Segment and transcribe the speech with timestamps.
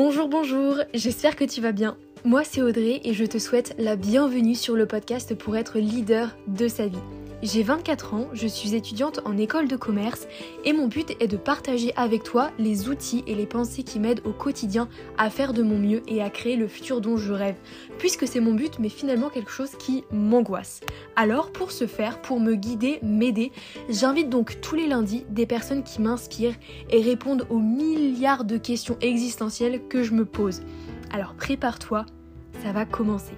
[0.00, 1.96] Bonjour, bonjour, j'espère que tu vas bien.
[2.24, 6.36] Moi c'est Audrey et je te souhaite la bienvenue sur le podcast pour être leader
[6.46, 7.02] de sa vie.
[7.40, 10.26] J'ai 24 ans, je suis étudiante en école de commerce
[10.64, 14.22] et mon but est de partager avec toi les outils et les pensées qui m'aident
[14.24, 17.54] au quotidien à faire de mon mieux et à créer le futur dont je rêve,
[17.98, 20.80] puisque c'est mon but mais finalement quelque chose qui m'angoisse.
[21.14, 23.52] Alors pour ce faire, pour me guider, m'aider,
[23.88, 26.56] j'invite donc tous les lundis des personnes qui m'inspirent
[26.90, 30.62] et répondent aux milliards de questions existentielles que je me pose.
[31.12, 32.04] Alors prépare-toi,
[32.64, 33.34] ça va commencer.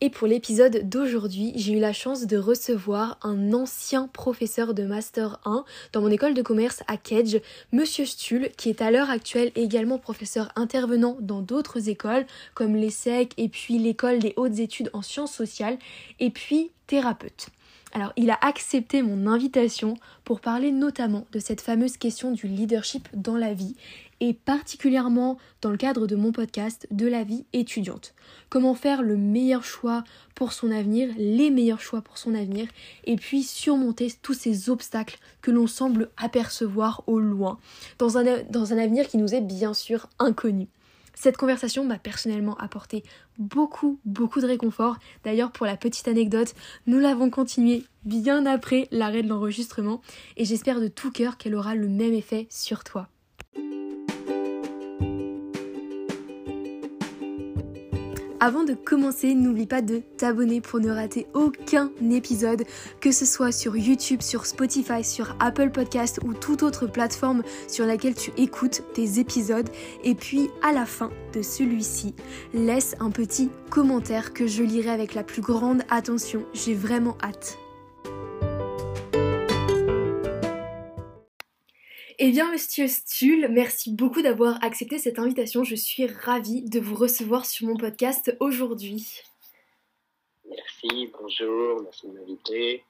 [0.00, 5.40] Et pour l'épisode d'aujourd'hui, j'ai eu la chance de recevoir un ancien professeur de Master
[5.44, 7.40] 1 dans mon école de commerce à Kedge,
[7.72, 13.32] Monsieur Stull, qui est à l'heure actuelle également professeur intervenant dans d'autres écoles comme l'ESSEC
[13.38, 15.78] et puis l'école des hautes études en sciences sociales
[16.20, 17.48] et puis thérapeute.
[17.92, 23.08] Alors, il a accepté mon invitation pour parler notamment de cette fameuse question du leadership
[23.14, 23.74] dans la vie
[24.20, 28.14] et particulièrement dans le cadre de mon podcast de la vie étudiante.
[28.48, 32.68] Comment faire le meilleur choix pour son avenir, les meilleurs choix pour son avenir,
[33.04, 37.58] et puis surmonter tous ces obstacles que l'on semble apercevoir au loin,
[37.98, 40.68] dans un, avenir qui nous est bien sûr inconnu.
[41.14, 43.02] Cette conversation m'a personnellement apporté
[43.38, 44.98] beaucoup, beaucoup de réconfort.
[45.24, 46.54] D'ailleurs, pour la petite anecdote,
[46.86, 50.00] nous l'avons continuée bien après l'arrêt de l'enregistrement
[50.36, 53.08] et j'espère de tout cœur qu'elle aura le même effet sur toi.
[58.40, 62.62] Avant de commencer, n'oublie pas de t'abonner pour ne rater aucun épisode,
[63.00, 67.84] que ce soit sur YouTube, sur Spotify, sur Apple Podcast ou toute autre plateforme sur
[67.84, 69.68] laquelle tu écoutes tes épisodes.
[70.04, 72.14] Et puis à la fin de celui-ci,
[72.54, 76.44] laisse un petit commentaire que je lirai avec la plus grande attention.
[76.54, 77.58] J'ai vraiment hâte.
[82.20, 85.62] Eh bien, monsieur Stull, merci beaucoup d'avoir accepté cette invitation.
[85.62, 89.22] Je suis ravie de vous recevoir sur mon podcast aujourd'hui.
[90.44, 92.82] Merci, bonjour, merci de m'inviter.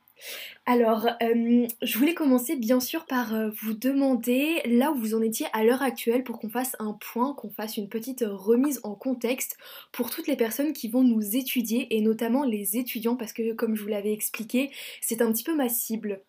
[0.64, 5.20] Alors, euh, je voulais commencer bien sûr par euh, vous demander là où vous en
[5.20, 8.94] étiez à l'heure actuelle pour qu'on fasse un point, qu'on fasse une petite remise en
[8.94, 9.58] contexte
[9.92, 13.76] pour toutes les personnes qui vont nous étudier et notamment les étudiants parce que comme
[13.76, 14.70] je vous l'avais expliqué,
[15.02, 16.22] c'est un petit peu ma cible.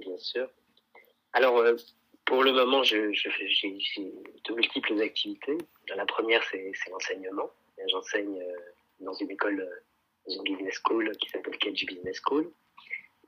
[0.00, 0.48] Bien sûr.
[1.34, 1.76] Alors, euh,
[2.24, 5.58] pour le moment, j'ai de multiples activités.
[5.94, 7.50] La première, c'est l'enseignement.
[7.88, 8.56] J'enseigne euh,
[9.00, 9.80] dans une école, euh,
[10.26, 12.50] dans une business school qui s'appelle Kedge Business School.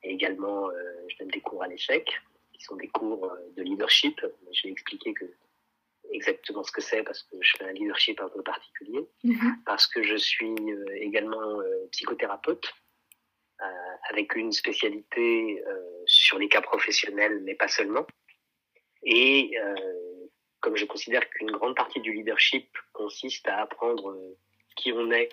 [0.02, 0.68] Et également,
[1.08, 2.08] je donne des cours à l'échec,
[2.52, 4.20] qui sont des cours de leadership.
[4.52, 5.24] Je vais expliquer que
[6.12, 9.00] exactement ce que c'est parce que je fais un leadership un peu particulier.
[9.24, 9.64] Mm-hmm.
[9.64, 10.54] Parce que je suis
[11.00, 11.58] également
[11.90, 12.72] psychothérapeute
[14.10, 15.62] avec une spécialité
[16.06, 18.06] sur les cas professionnels, mais pas seulement.
[19.06, 19.74] Et euh,
[20.60, 24.36] comme je considère qu'une grande partie du leadership consiste à apprendre euh,
[24.76, 25.28] qui on est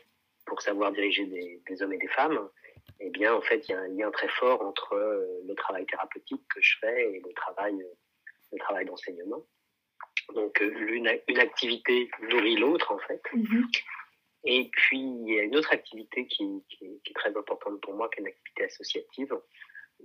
[0.45, 2.50] pour savoir diriger des, hommes et des femmes,
[3.00, 5.85] eh bien, en fait, il y a un lien très fort entre euh, le travail
[5.88, 7.75] thérapeutique que je fais et le travail,
[8.51, 9.44] le travail d'enseignement.
[10.35, 13.22] Donc, une, une, activité nourrit l'autre, en fait.
[13.34, 13.84] Mm-hmm.
[14.46, 18.09] Et puis, il y a une autre activité qui, qui, est très importante pour moi,
[18.09, 19.34] qui est une activité associative,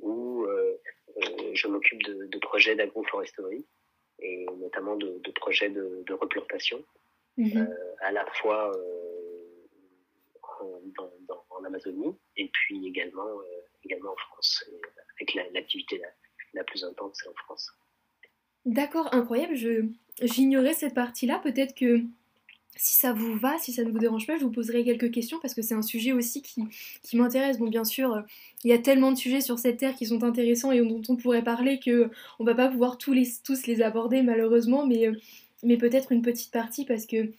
[0.00, 0.80] où euh,
[1.16, 3.66] euh, je m'occupe de, de, projets d'agroforesterie
[4.20, 6.84] et notamment de, de projets de, de replantation,
[7.36, 7.56] mhm.
[7.56, 8.72] euh, à la fois
[10.60, 10.80] en,
[11.26, 13.28] dans, en, Amazonie et puis également,
[13.84, 14.64] également en France,
[15.16, 16.08] avec l'activité la,
[16.54, 17.72] la, plus intense, c'est en France.
[18.64, 19.56] D'accord, incroyable.
[20.20, 21.40] J'ignorais cette partie-là.
[21.40, 22.02] Peut-être que
[22.78, 25.38] si ça vous va, si ça ne vous dérange pas, je vous poserai quelques questions
[25.42, 26.62] parce que c'est un sujet aussi qui,
[27.16, 27.58] m'intéresse.
[27.58, 28.22] Bon, bien sûr, euh,
[28.64, 31.16] il y a tellement de sujets sur cette terre qui sont intéressants et dont on
[31.16, 35.12] pourrait parler que on va pas pouvoir tous les, aborder malheureusement, euh,
[35.62, 37.30] mais peut-être une petite partie parce que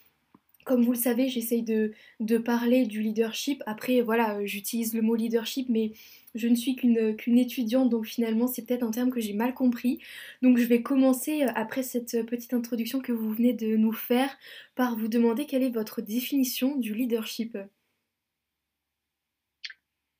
[0.70, 3.60] comme vous le savez, j'essaye de, de, parler du leadership.
[3.66, 5.90] Après, voilà, euh, j'utilise le mot leadership, mais
[6.36, 10.00] je ne suis qu'une étudiante, donc finalement c'est peut-être un terme que j'ai mal compris.
[10.42, 14.30] Donc je vais commencer, euh, après cette petite introduction que vous venez de nous faire,
[14.76, 17.58] par vous demander quelle est votre définition du leadership.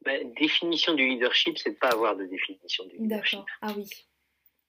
[0.05, 3.39] Ben, définition du leadership, c'est de pas avoir de définition du leadership.
[3.39, 3.89] D'accord, ah oui.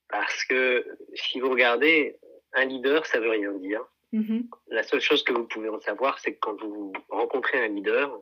[0.09, 0.85] Parce que
[1.15, 2.19] si vous regardez,
[2.53, 3.83] un leader, ça veut rien dire.
[4.13, 4.47] Mm-hmm.
[4.67, 8.21] La seule chose que vous pouvez en savoir, c'est que quand vous rencontrez un leader,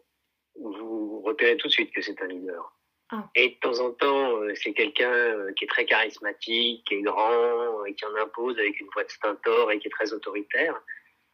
[0.55, 2.79] vous repérez tout de suite que c'est un leader.
[3.11, 3.27] Ah.
[3.35, 7.01] Et de temps en temps, euh, c'est quelqu'un euh, qui est très charismatique, qui est
[7.01, 10.79] grand, et qui en impose avec une voix de stentor et qui est très autoritaire.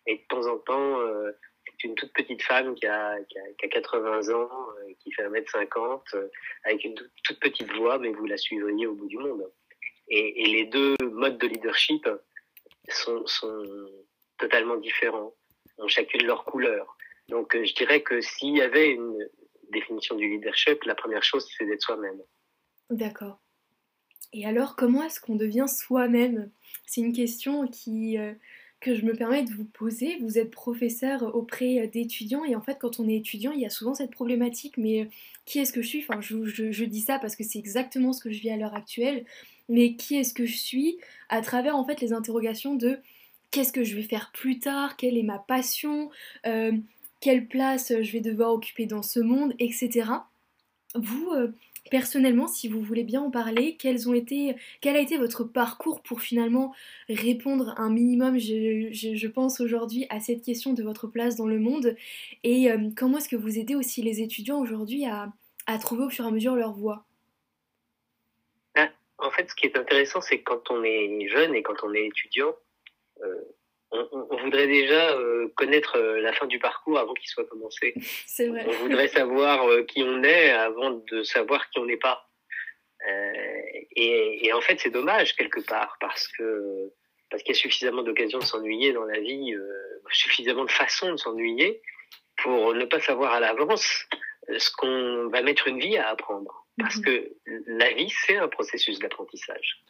[0.08, 1.32] Et de temps en temps, euh,
[1.66, 4.68] c'est une toute petite femme qui a, qui a, qui a 80 ans,
[5.00, 6.30] qui fait 1m50,
[6.64, 9.52] avec une toute petite voix, mais vous la suivriez au bout du monde.
[10.08, 12.08] Et, les deux modes de leadership
[12.88, 13.64] sont, sont
[14.38, 15.34] totalement différents,
[15.78, 16.98] ont chacune leur couleur.
[17.30, 19.28] Donc je dirais que s'il y avait une
[19.72, 22.22] définition du leadership, la première chose, c'est d'être soi-même.
[22.90, 23.40] D'accord.
[24.34, 26.50] Et alors, comment est-ce qu'on devient soi-même?
[26.86, 28.34] C'est une question qui, euh,
[28.82, 30.18] que je me permets de vous poser.
[30.22, 33.70] Vous êtes professeur auprès d'étudiants et en fait, quand on est étudiant, il y a
[33.70, 34.78] souvent cette problématique.
[34.78, 35.06] Mais euh,
[35.46, 36.06] qui est-ce que je suis?
[36.08, 38.76] Enfin, je, je, dis ça parce que c'est exactement ce que je vis à l'heure
[38.76, 39.26] actuelle.
[39.70, 40.98] Mais qui est-ce que je suis?
[41.30, 43.00] À travers en fait les interrogations de
[43.56, 46.12] qu'est-ce que je vais faire plus tard Quelle est ma passion
[46.46, 46.74] euh,
[47.22, 50.10] Quelle place je vais devoir occuper dans ce monde Etc.
[50.94, 51.32] Vous,
[51.90, 56.76] personnellement, si vous voulez bien en parler, quel a été votre parcours pour finalement
[57.08, 61.96] répondre un minimum, je, pense aujourd'hui, à cette question de votre place dans le monde?
[62.44, 65.32] Et euh, comment est-ce que vous aidez aussi les étudiants aujourd'hui à,
[65.80, 67.06] trouver au fur et à mesure leur voie?
[68.76, 71.94] Ben, En fait, ce qui est intéressant, c'est quand on est jeune et quand on
[71.94, 72.54] est étudiant,
[73.24, 73.42] euh,
[73.92, 77.94] on, voudrait déjà euh, connaître euh, la fin du parcours avant qu'il soit commencé.
[78.26, 78.66] C'est vrai.
[78.68, 82.30] On voudrait savoir qui on est avant de savoir qui on n'est pas.
[83.96, 86.92] Et, en fait, c'est dommage quelque part parce que
[87.30, 89.56] parce qu'il y a suffisamment d'occasions de s'ennuyer dans la vie,
[90.12, 91.82] suffisamment de façons de s'ennuyer
[92.38, 94.08] pour ne pas savoir à l'avance
[94.58, 96.66] ce qu'on va mettre une vie à apprendre.
[96.80, 97.04] Parce mhm.
[97.04, 97.32] que
[97.68, 99.84] la vie, c'est un processus d'apprentissage.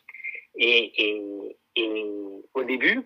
[0.58, 2.06] Et, et, et,
[2.54, 3.02] au début,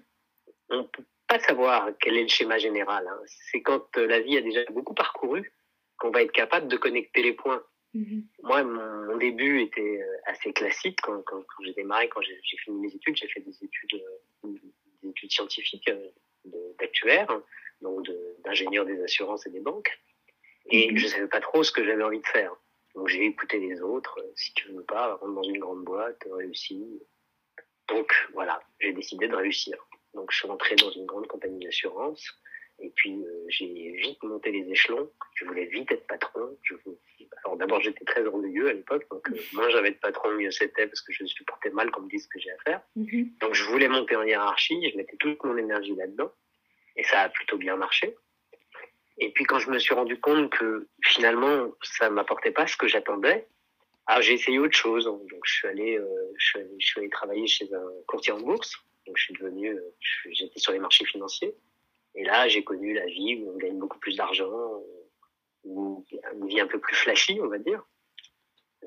[0.69, 3.07] on ne peut pas savoir quel est le schéma général.
[3.07, 3.19] Hein.
[3.51, 5.53] C'est quand euh, la vie a déjà beaucoup parcouru
[5.97, 7.63] qu'on va être capable de connecter les points.
[7.95, 8.23] Mm-hmm.
[8.43, 10.99] Moi, mon, début était euh, assez classique.
[11.01, 14.01] Quand, quand, quand j'ai démarré, quand j'ai fini mes études, j'ai fait des études,
[14.45, 14.49] euh,
[15.03, 15.89] des études scientifiques
[16.79, 17.27] d'actuaire,
[17.81, 18.07] donc
[18.43, 19.99] d'ingénieur des assurances et des banques.
[20.71, 20.97] Et mm-hmm.
[20.97, 22.55] je savais pas trop ce que j'avais envie de faire.
[22.95, 24.17] Donc j'ai écouté les autres.
[24.35, 27.01] Si tu veux pas, rentre dans une grande boîte, réussis.
[27.87, 29.75] Donc voilà, j'ai décidé de réussir.
[30.13, 32.23] Donc je suis rentré dans une grande compagnie d'assurance.
[32.81, 35.11] Et puis euh, j'ai vite monté les échelons.
[35.35, 36.57] Je voulais vite être patron.
[36.63, 36.75] Je
[37.43, 40.87] Alors d'abord j'étais très orgueilleux à l'époque, donc euh, moins j'avais de patron, mieux c'était
[40.87, 42.81] parce que je supportais mal qu'on me dise ce que j'ai à faire.
[42.95, 43.33] Mhm.
[43.41, 44.89] Donc je voulais monter en hiérarchie.
[44.89, 46.31] Je mettais toute mon énergie là-dedans,
[46.95, 48.15] et ça a plutôt bien marché.
[49.17, 52.87] Et puis quand je me suis rendu compte que finalement ça m'apportait pas ce que
[52.87, 53.45] j'attendais,
[54.11, 55.05] ah, j'ai essayé autre chose.
[55.05, 56.07] Donc je suis allé, euh,
[56.37, 58.75] je, suis allé, je suis allé travailler chez un courtier en bourse.
[59.39, 59.95] Devenu, euh,
[60.31, 61.55] j'étais sur les marchés financiers.
[62.15, 64.83] Et là, j'ai connu la vie où on gagne beaucoup plus d'argent,
[65.63, 67.83] où une vie un peu plus flashy, on va dire.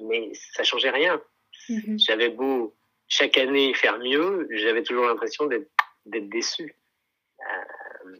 [0.00, 1.22] Mais ça changeait rien.
[1.69, 1.99] Mhm.
[1.99, 2.75] J'avais beau
[3.08, 5.69] chaque année faire mieux, j'avais toujours l'impression d'être
[6.06, 6.75] déçu.
[7.40, 8.16] Euh,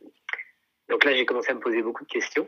[0.89, 2.47] donc là, j'ai commencé à me poser beaucoup de questions.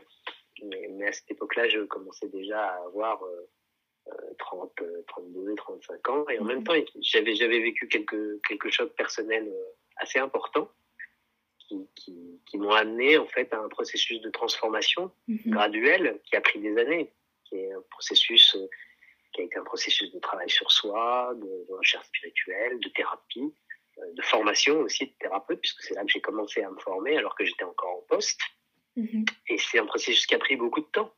[0.63, 4.71] Mais, à cette époque-là, je commençais déjà à avoir euh, 30,
[5.07, 6.25] 32, 35 ans.
[6.29, 6.63] Et en même mhm.
[6.63, 10.69] temps, j'avais, j'avais vécu quelques, quelques chocs personnels euh, assez importants
[11.67, 15.51] qui, qui, qui m'ont amené en fait à un processus de transformation mhm.
[15.51, 17.11] graduel qui a pris des années,
[17.45, 18.67] qui est un processus euh,
[19.33, 23.53] qui a été un processus de travail sur soi, de, recherche spirituelle, de thérapie,
[23.97, 27.17] euh, de formation aussi de thérapeute, puisque c'est là que j'ai commencé à me former
[27.17, 28.39] alors que j'étais encore en poste.
[28.95, 29.25] Mhm.
[29.49, 31.13] Et c'est un processus qui a pris beaucoup de temps.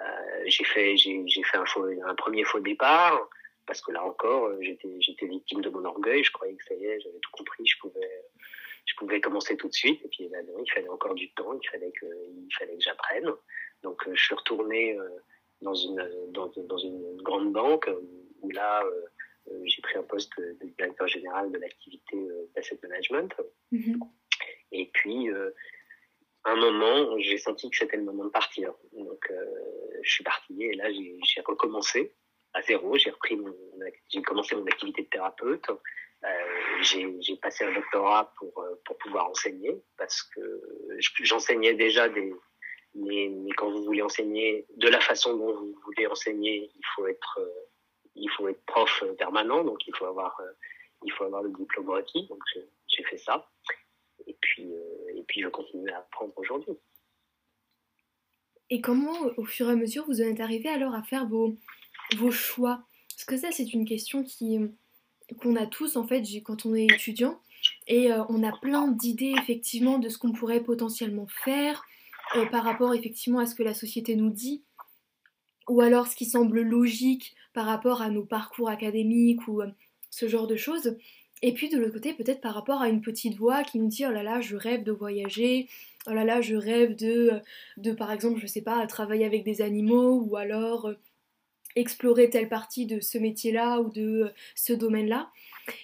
[0.00, 3.28] Euh, j'ai fait, j'ai, fait un, faux, un premier faux départ
[3.64, 6.24] parce que là encore, j'étais, j'étais victime de mon orgueil.
[6.24, 8.21] Je croyais que ça y est, j'avais tout compris, je pouvais,
[9.06, 10.04] pouvais commencer tout de suite.
[10.04, 12.82] Et puis, ben non, il fallait encore du temps, il fallait que, il fallait que
[12.82, 13.30] j'apprenne.
[13.82, 14.96] Donc, euh, je suis retourné
[15.60, 17.88] dans une, dans, dans une grande banque
[18.40, 18.84] où là,
[19.64, 22.16] j'ai pris un poste de directeur général de l'activité
[22.54, 23.34] d'asset management.
[23.72, 23.98] Mm-hmm.
[24.72, 25.30] Et puis,
[26.44, 28.74] un moment, j'ai senti que c'était le moment de partir.
[28.92, 29.44] Donc, euh,
[30.02, 32.14] je suis parti et là, j'ai recommencé
[32.52, 32.96] à zéro.
[32.96, 33.54] J'ai repris mon,
[34.08, 35.66] j'ai commencé mon activité de thérapeute.
[36.72, 40.40] Euh, j'ai passé un doctorat pour euh, pouvoir enseigner parce que
[41.22, 42.32] j'enseignais déjà des
[42.94, 47.06] mais, mais, quand vous voulez enseigner de la façon dont vous voulez enseigner, il faut
[47.06, 47.48] être euh,
[48.14, 50.38] il faut être prof permanent, donc il faut avoir
[51.02, 52.26] il faut avoir le diplôme requis.
[52.28, 52.42] Donc
[52.88, 53.50] j'ai fait ça.
[54.26, 54.70] Et puis
[55.14, 56.74] et puis je continue à apprendre aujourd'hui.
[58.68, 61.56] Et comment, au fur et à mesure, vous en êtes arrivé alors à faire vos,
[62.16, 62.84] vos choix?
[63.10, 64.58] Parce que ça, c'est une question qui
[65.40, 67.40] qu'on a tous en fait quand on est étudiant
[67.86, 71.84] et euh, on a plein d'idées effectivement de ce qu'on pourrait potentiellement faire
[72.36, 74.62] euh, par rapport effectivement à ce que la société nous dit
[75.68, 79.68] ou alors ce qui semble logique par rapport à nos parcours académiques ou euh,
[80.10, 80.96] ce genre de choses.
[81.42, 84.04] Et puis de l'autre côté, peut-être par rapport à une petite voix qui nous dit
[84.06, 85.68] oh là là, je rêve de voyager,
[86.06, 87.40] oh là là, je rêve de,
[87.78, 90.92] de par exemple, je sais pas, travailler avec des animaux ou alors
[91.76, 95.30] explorer telle partie de ce métier-là ou de euh, ce domaine-là.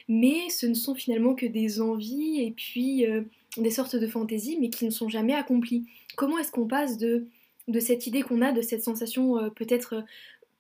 [0.09, 3.23] mais ce ne sont finalement que des envies et puis euh,
[3.57, 5.87] des sortes de fantaisies, mais qui ne sont jamais accomplies.
[6.16, 7.26] Comment est-ce qu'on passe de,
[7.80, 10.04] cette idée qu'on a, de cette sensation euh, peut-être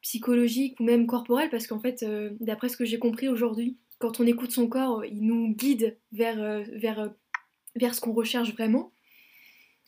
[0.00, 2.04] psychologique ou même corporelle, parce qu'en fait,
[2.40, 6.36] d'après ce que j'ai compris aujourd'hui, quand on écoute son corps, il nous guide vers
[6.36, 8.92] ce qu'on recherche vraiment.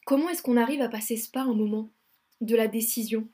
[0.04, 1.90] Comment est-ce qu'on arrive à passer ce pas un moment
[2.40, 3.28] de la décision?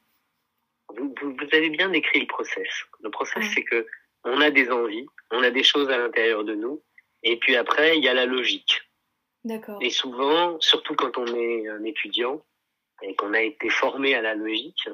[0.98, 2.68] Vous, avez bien décrit le process.
[3.00, 3.86] Le process, c'est que
[4.24, 6.82] on a des envies, on a des choses à l'intérieur de nous,
[7.22, 8.82] et puis après, il y a la logique.
[9.44, 9.78] D'accord.
[9.80, 12.44] Et souvent, surtout quand on est un étudiant
[13.02, 14.88] et qu'on a été formé à la logique,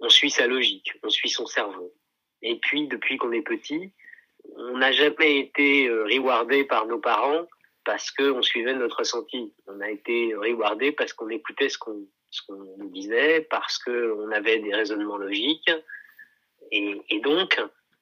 [0.00, 1.94] on suit sa logique, on suit son cerveau.
[2.42, 3.92] Et puis, depuis qu'on est petit,
[4.56, 7.46] on n'a jamais été euh, rewardé par nos parents
[7.84, 9.54] parce qu'on suivait notre ressenti.
[9.66, 14.30] On a été rewardé parce qu'on écoutait ce qu'on ce qu'on nous disait, parce qu'on
[14.30, 15.70] avait des raisonnements logiques.
[16.70, 17.60] Et, et, donc,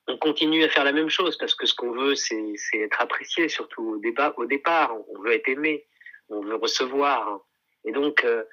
[0.09, 3.49] on continue à faire la même chose, parce que ce qu'on veut, c'est être apprécié,
[3.49, 4.95] surtout au, débat, au départ.
[5.09, 5.85] On veut être aimé,
[6.29, 7.41] on veut recevoir.
[7.85, 8.45] Et donc, euh,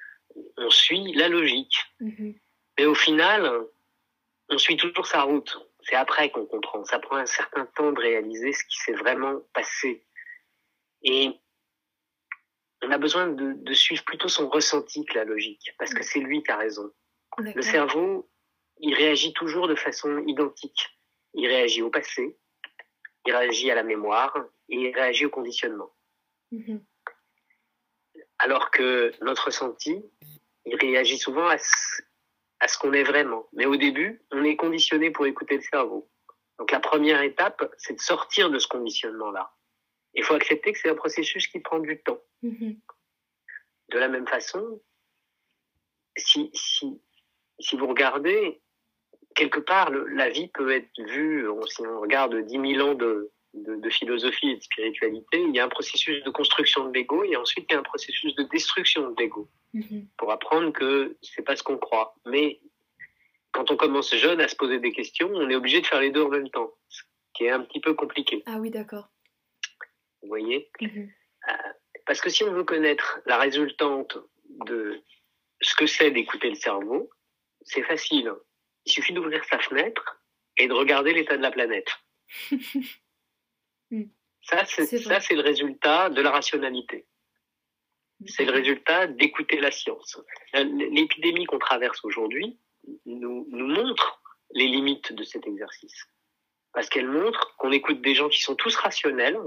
[0.56, 1.76] on suit la logique.
[2.00, 2.34] Mm-hmm.
[2.78, 3.66] Mais au final,
[4.48, 5.58] on suit toujours sa route.
[5.82, 6.84] C'est après qu'on comprend.
[6.84, 10.02] Ça prend un certain temps de réaliser ce qui s'est vraiment passé.
[11.02, 11.30] Et
[12.82, 16.42] on a besoin de, suivre plutôt son ressenti que la logique, parce que c'est lui
[16.42, 16.92] qui a raison.
[17.38, 18.28] Le cerveau,
[18.78, 20.98] il réagit toujours de façon identique.
[21.34, 22.36] Il réagit au passé,
[23.24, 24.36] il réagit à la mémoire
[24.68, 25.94] et il réagit au conditionnement.
[26.52, 26.80] Mm-hmm.
[28.38, 30.04] Alors que notre ressenti,
[30.66, 32.02] il réagit souvent à ce,
[32.60, 33.48] à ce qu'on est vraiment.
[33.52, 36.10] Mais au début, on est conditionné pour écouter le cerveau.
[36.58, 39.52] Donc la première étape, c'est de sortir de ce conditionnement-là.
[40.14, 42.20] Il faut accepter que c'est un processus qui prend du temps.
[42.42, 42.78] Mhm.
[43.90, 44.80] De la même façon,
[46.16, 47.00] si, si,
[47.58, 48.60] si vous regardez,
[49.34, 53.90] quelque part, la vie peut être vue, si on regarde 10 000 ans de, de,
[53.90, 57.66] philosophie et de spiritualité, il y a un processus de construction de l'ego et ensuite
[57.68, 60.08] il y a un processus de destruction de l'ego mhm.
[60.16, 62.14] pour apprendre que c'est pas ce qu'on croit.
[62.26, 62.60] Mais
[63.52, 66.10] quand on commence jeune à se poser des questions, on est obligé de faire les
[66.10, 67.02] deux en même temps, ce
[67.34, 68.42] qui est un petit peu compliqué.
[68.46, 69.08] Ah oui, d'accord.
[70.22, 71.10] Vous voyez mhm.
[71.48, 71.72] euh,
[72.06, 74.18] Parce que si on veut connaître la résultante
[74.66, 75.02] de
[75.60, 77.10] ce que c'est d'écouter le cerveau,
[77.62, 78.32] c'est facile.
[78.86, 80.22] Il suffit d'ouvrir sa fenêtre
[80.56, 81.88] et de regarder l'état de la planète.
[83.90, 84.04] Hmm.
[84.42, 87.06] ça, c'est le résultat de la rationalité.
[88.26, 90.20] C'est le résultat d'écouter la science.
[90.54, 92.58] L'épidémie qu'on traverse aujourd'hui
[93.06, 96.06] nous, nous montre les limites de cet exercice.
[96.72, 99.38] Parce qu'elle montre qu'on écoute des gens qui sont tous rationnels,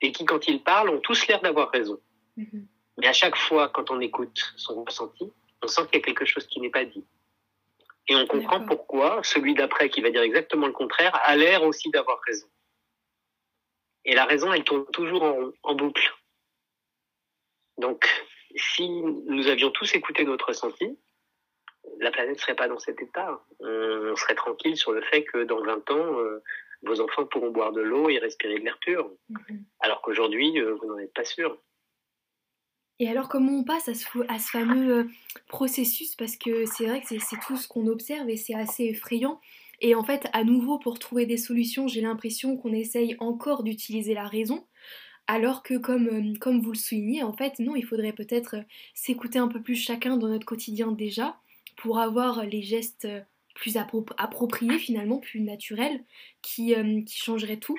[0.00, 2.00] et qui, quand ils parlent, ont tous l'air d'avoir raison.
[2.36, 2.66] Mhm.
[2.98, 6.24] Mais à chaque fois, quand on écoute son ressenti, on sent qu'il y a quelque
[6.24, 7.04] chose qui n'est pas dit.
[8.08, 11.90] Et on comprend pourquoi celui d'après, qui va dire exactement le contraire, a l'air aussi
[11.90, 12.46] d'avoir raison.
[14.04, 16.10] Et la raison, elle tourne toujours en, en boucle.
[17.76, 18.08] Donc,
[18.56, 20.98] si nous avions tous écouté notre ressenti,
[22.00, 23.40] la planète ne serait pas dans cet état.
[23.60, 26.42] On serait tranquille sur le fait que dans 20 ans, euh,
[26.82, 29.10] vos enfants pourront boire de l'eau et respirer de l'air pur.
[29.28, 29.64] Mhm.
[29.80, 31.58] Alors qu'aujourd'hui, euh, vous n'en êtes pas sûr.
[33.00, 35.04] Et alors, comment on passe à ce, à ce fameux euh,
[35.46, 36.16] processus?
[36.16, 39.40] Parce que c'est vrai que c'est tout ce qu'on observe et c'est assez effrayant.
[39.80, 44.14] Et en fait, à nouveau, pour trouver des solutions, j'ai l'impression qu'on essaye encore d'utiliser
[44.14, 44.66] la raison.
[45.28, 48.56] Alors que, comme, euh, comme vous le soulignez, en fait, non, il faudrait peut-être
[48.94, 51.36] s'écouter un peu plus chacun dans notre quotidien déjà
[51.76, 53.06] pour avoir les gestes
[53.58, 56.04] plus approprié finalement, plus naturel,
[56.42, 57.78] qui, euh, qui changerait tout.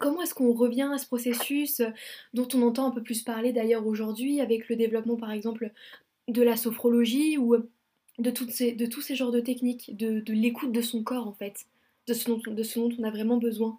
[0.00, 1.90] Comment est-ce qu'on revient à ce processus euh,
[2.32, 5.70] dont on entend un peu plus parler d'ailleurs aujourd'hui avec le développement par exemple
[6.26, 7.70] de la sophrologie ou euh,
[8.18, 11.28] de, toutes ces, de tous ces genres de techniques, de, de l'écoute de son corps
[11.28, 11.66] en fait,
[12.08, 13.78] de ce dont, de ce dont on a vraiment besoin?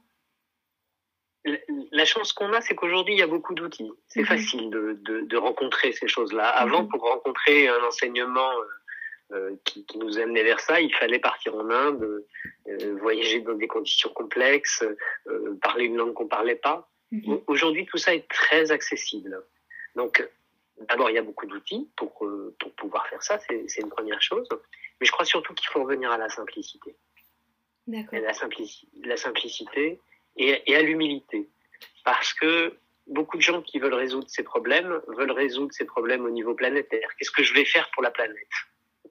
[1.92, 3.92] La chance qu'on a, c'est qu'aujourd'hui, il y a beaucoup d'outils.
[4.08, 4.26] C'est mhm.
[4.26, 6.48] facile de, de, de, rencontrer ces choses-là.
[6.48, 6.90] Avant, mhm.
[6.90, 8.50] pour rencontrer un enseignement
[9.64, 10.80] qui, qui, nous amenait vers ça.
[10.80, 12.26] Il fallait partir en Inde,
[12.68, 14.84] euh, voyager dans des conditions complexes,
[15.28, 16.90] euh, parler une langue qu'on parlait pas.
[17.12, 17.42] Mhm.
[17.48, 19.44] Aujourd'hui, tout ça est très accessible.
[19.96, 20.28] Donc,
[20.90, 22.14] d'abord, il y a beaucoup d'outils pour,
[22.60, 24.48] pour pouvoir faire ça, c'est une première chose.
[25.00, 26.96] Mais je crois surtout qu'il faut revenir à la simplicité.
[27.88, 30.00] La, simplicité, la simplicité
[30.38, 31.48] et, et à l'humilité.
[32.04, 32.78] Parce que
[33.08, 37.10] beaucoup de gens qui veulent résoudre ces problèmes veulent résoudre ces problèmes au niveau planétaire.
[37.18, 38.48] Qu'est-ce que je vais faire pour la planète?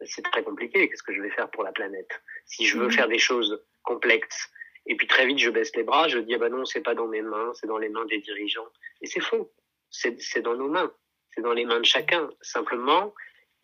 [0.05, 0.89] C'est très compliqué.
[0.89, 2.21] Qu'est-ce que je vais faire pour la planète?
[2.47, 2.93] Si je veux mhm.
[2.93, 4.51] faire des choses complexes,
[4.87, 6.95] et puis très vite je baisse les bras, je dis ah ben non, c'est pas
[6.95, 8.69] dans mes mains, c'est dans les mains des dirigeants.
[9.01, 9.53] Et c'est faux.
[9.91, 10.93] C'est dans nos mains.
[11.35, 12.29] C'est dans les mains de chacun.
[12.41, 13.15] Simplement,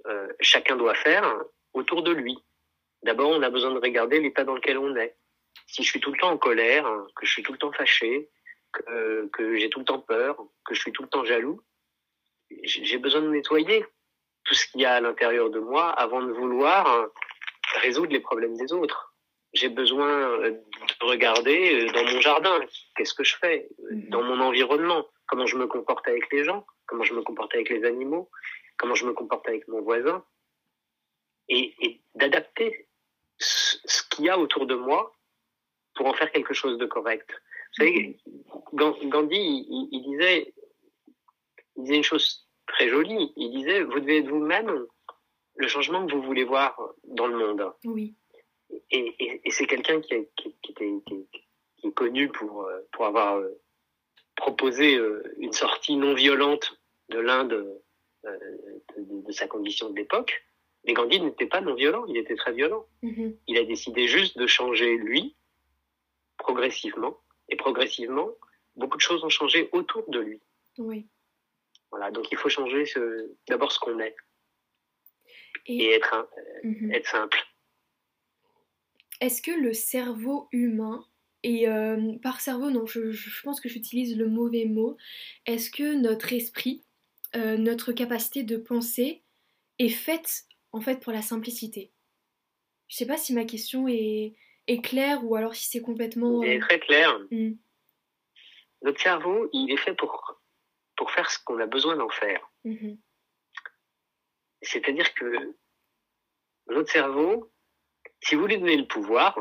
[0.07, 2.39] euh, chacun doit faire autour de lui.
[3.03, 5.17] D'abord, on a besoin de regarder l'état dans lequel on est.
[5.67, 8.29] Si je suis tout le temps en colère, que je suis tout le temps fâché,
[8.73, 11.61] que, que j'ai tout le temps peur, que je suis tout le temps jaloux.
[12.63, 13.85] J'ai besoin de nettoyer
[14.45, 17.07] tout ce qu'il y a à l'intérieur de moi avant de vouloir euh,
[17.83, 19.15] résoudre les problèmes des autres.
[19.53, 20.51] J'ai besoin euh,
[21.01, 22.61] de regarder euh, dans mon jardin,
[22.97, 24.09] qu'est-ce que je fais, Mhm.
[24.11, 27.69] dans mon environnement, comment je me comporte avec les gens, comment je me comporte avec
[27.69, 28.31] les animaux,
[28.79, 30.25] comment je me comporte avec mon voisin,
[31.49, 32.89] et, et d'adapter
[33.39, 35.13] ce, ce qu'il y a autour de moi
[35.97, 37.29] pour en faire quelque chose de correct.
[37.31, 38.19] Vous savez,
[38.73, 39.37] Gan- Gandhi,
[39.69, 40.55] il, il disait,
[41.77, 43.33] il disait une chose très jolie.
[43.37, 44.87] Il disait, vous devez être vous-même
[45.57, 47.73] le changement que vous voulez voir dans le monde.
[47.85, 48.15] Oui.
[48.91, 50.55] Et, et, et c'est quelqu'un qui, est- qui,
[51.85, 53.61] est connu pour, euh, pour avoir euh,
[54.37, 57.53] proposé euh, une sortie non violente de l'Inde
[58.25, 58.39] euh,
[58.97, 60.45] de, de sa condition de l'époque.
[60.87, 62.87] Mais Gandhi n'était pas non violent, il était très violent.
[63.03, 63.37] Mhm.
[63.49, 65.37] Il a décidé juste de changer lui,
[66.39, 67.19] progressivement.
[67.49, 68.31] Et progressivement,
[68.77, 70.41] beaucoup de choses ont changé autour de lui.
[70.79, 71.07] Oui.
[71.91, 74.15] Voilà, donc il faut changer ce, d'abord ce qu'on est
[75.67, 76.29] Et et être, un-
[76.65, 76.93] Mhm.
[76.93, 77.39] être simple.
[79.21, 81.05] est-ce que le cerveau humain,
[81.43, 84.97] et euh, par cerveau, non, je, je pense que j'utilise le mauvais mot,
[85.47, 86.85] est-ce que notre esprit,
[87.35, 89.23] euh, notre capacité de penser
[89.79, 91.93] est faite en fait pour la simplicité?
[92.89, 94.35] Je sais pas si ma question est,
[94.67, 96.43] est claire ou alors si c'est complètement...
[96.43, 97.19] Il est euh, très clair.
[97.31, 97.53] hmm,
[98.83, 100.40] Notre cerveau, il est fait pour,
[101.01, 102.43] pour faire ce qu'on a besoin d'en faire.
[102.65, 102.99] mhm,
[104.61, 105.55] C'est-à-dire que
[106.67, 107.51] notre cerveau,
[108.21, 109.39] si vous lui donnez le pouvoir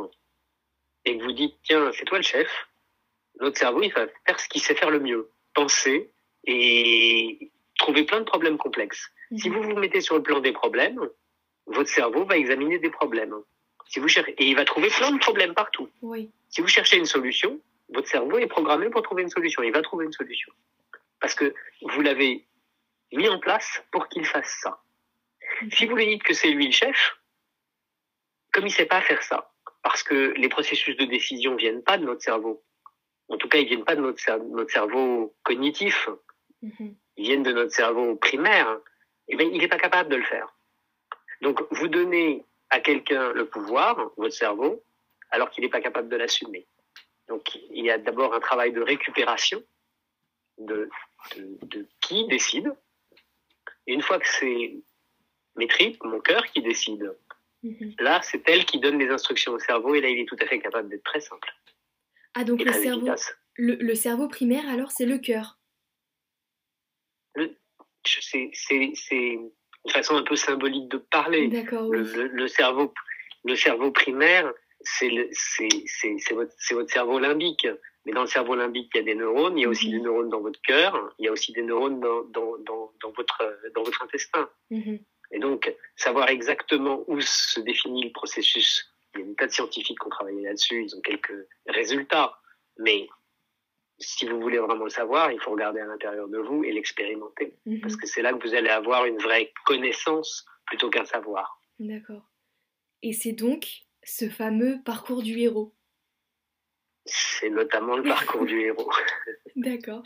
[1.03, 2.49] et que vous dites, tiens, c'est toi le chef,
[3.41, 5.29] notre cerveau, il va faire ce qu'il sait faire le mieux.
[5.53, 6.09] Penser
[6.45, 9.11] et trouver plein de problèmes complexes.
[9.35, 9.55] Si mhm.
[9.57, 11.09] vous vous mettez sur le plan des problèmes,
[11.65, 13.35] votre cerveau va examiner des problèmes.
[13.89, 15.89] Si vous cherchez, et il va trouver plein de problèmes partout.
[16.01, 16.31] Oui.
[16.47, 19.61] Si vous cherchez une solution, votre cerveau est programmé pour trouver une solution.
[19.61, 20.53] Il va trouver une solution.
[21.19, 22.47] Parce que vous l'avez
[23.11, 24.81] mis en place pour qu'il fasse ça.
[25.71, 27.17] Si vous lui dites que c'est lui le chef,
[28.51, 29.51] comme il sait pas faire ça,
[29.81, 32.63] parce que les processus de décision viennent pas de notre cerveau,
[33.29, 36.09] en tout cas ils viennent pas de notre, cer- notre cerveau cognitif,
[36.61, 38.79] mhm, ils viennent de notre cerveau primaire,
[39.27, 40.53] eh bien, il n'est pas capable de le faire.
[41.41, 44.83] Donc, vous donnez à quelqu'un le pouvoir, votre cerveau,
[45.31, 46.65] alors qu'il n'est pas capable de l'assumer.
[47.27, 49.63] Donc, il y a d'abord un travail de récupération
[50.59, 50.89] de,
[51.35, 52.71] de, de qui décide.
[53.87, 54.75] Et une fois que c'est
[55.55, 57.11] mes tripes, mon cœur qui décide,
[57.63, 57.93] mhm.
[57.99, 60.45] là, c'est elle qui donne les instructions au cerveau, et là, il est tout à
[60.45, 61.49] fait capable d'être très simple
[62.35, 63.35] Ah donc le cerveau, efficace.
[63.55, 65.57] le, le cerveau primaire alors c'est le cœur.
[68.05, 68.51] C'est
[69.21, 69.51] une
[69.91, 71.47] façon un peu symbolique de parler.
[71.47, 72.13] D'accord, le, oui.
[72.15, 72.93] le- le cerveau,
[73.43, 75.09] le cerveau primaire, c'est
[76.31, 77.67] votre, c'est votre cerveau limbique.
[78.05, 79.91] Mais dans le cerveau limbique, il y a des neurones, il y a aussi Mhm.
[79.97, 83.11] des neurones dans votre cœur, il y a aussi des neurones dans, dans, dans, dans
[83.11, 84.49] votre, dans votre intestin.
[84.69, 84.99] Mhm,
[85.31, 89.51] Et donc, savoir exactement où se définit le processus, il y a des tas de
[89.51, 91.33] scientifiques qui ont travaillé là-dessus, ils ont quelques
[91.67, 92.39] résultats.
[92.77, 93.07] Mais
[93.99, 97.57] si vous voulez vraiment le savoir, il faut regarder à l'intérieur de vous et l'expérimenter.
[97.65, 97.81] mhm.
[97.81, 101.59] Parce que c'est là que vous allez avoir une vraie connaissance plutôt qu'un savoir.
[101.79, 102.23] D'accord.
[103.03, 103.67] Et c'est donc
[104.03, 105.73] ce fameux parcours du héros.
[107.11, 108.89] C'est notamment le parcours du héros.
[109.55, 110.03] D'accord.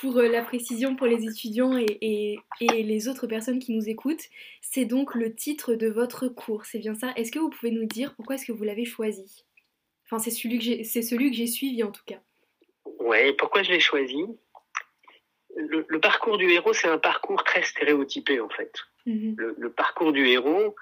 [0.00, 3.88] Pour euh, la précision pour les étudiants et, et- et les autres personnes qui nous
[3.88, 4.24] écoutent,
[4.60, 7.12] c'est donc le titre de votre cours, c'est bien ça?
[7.16, 9.44] Est-ce que vous pouvez nous dire pourquoi est-ce que vous l'avez choisi?
[10.06, 10.64] Enfin, c'est celui que
[11.34, 12.20] j'ai, suivi en tout cas.
[13.00, 14.22] Ouais, pourquoi je l'ai choisi?
[15.56, 18.72] Le, le parcours du héros, c'est un parcours très stéréotypé en fait.
[19.06, 20.74] Mhm, Le, le parcours du héros,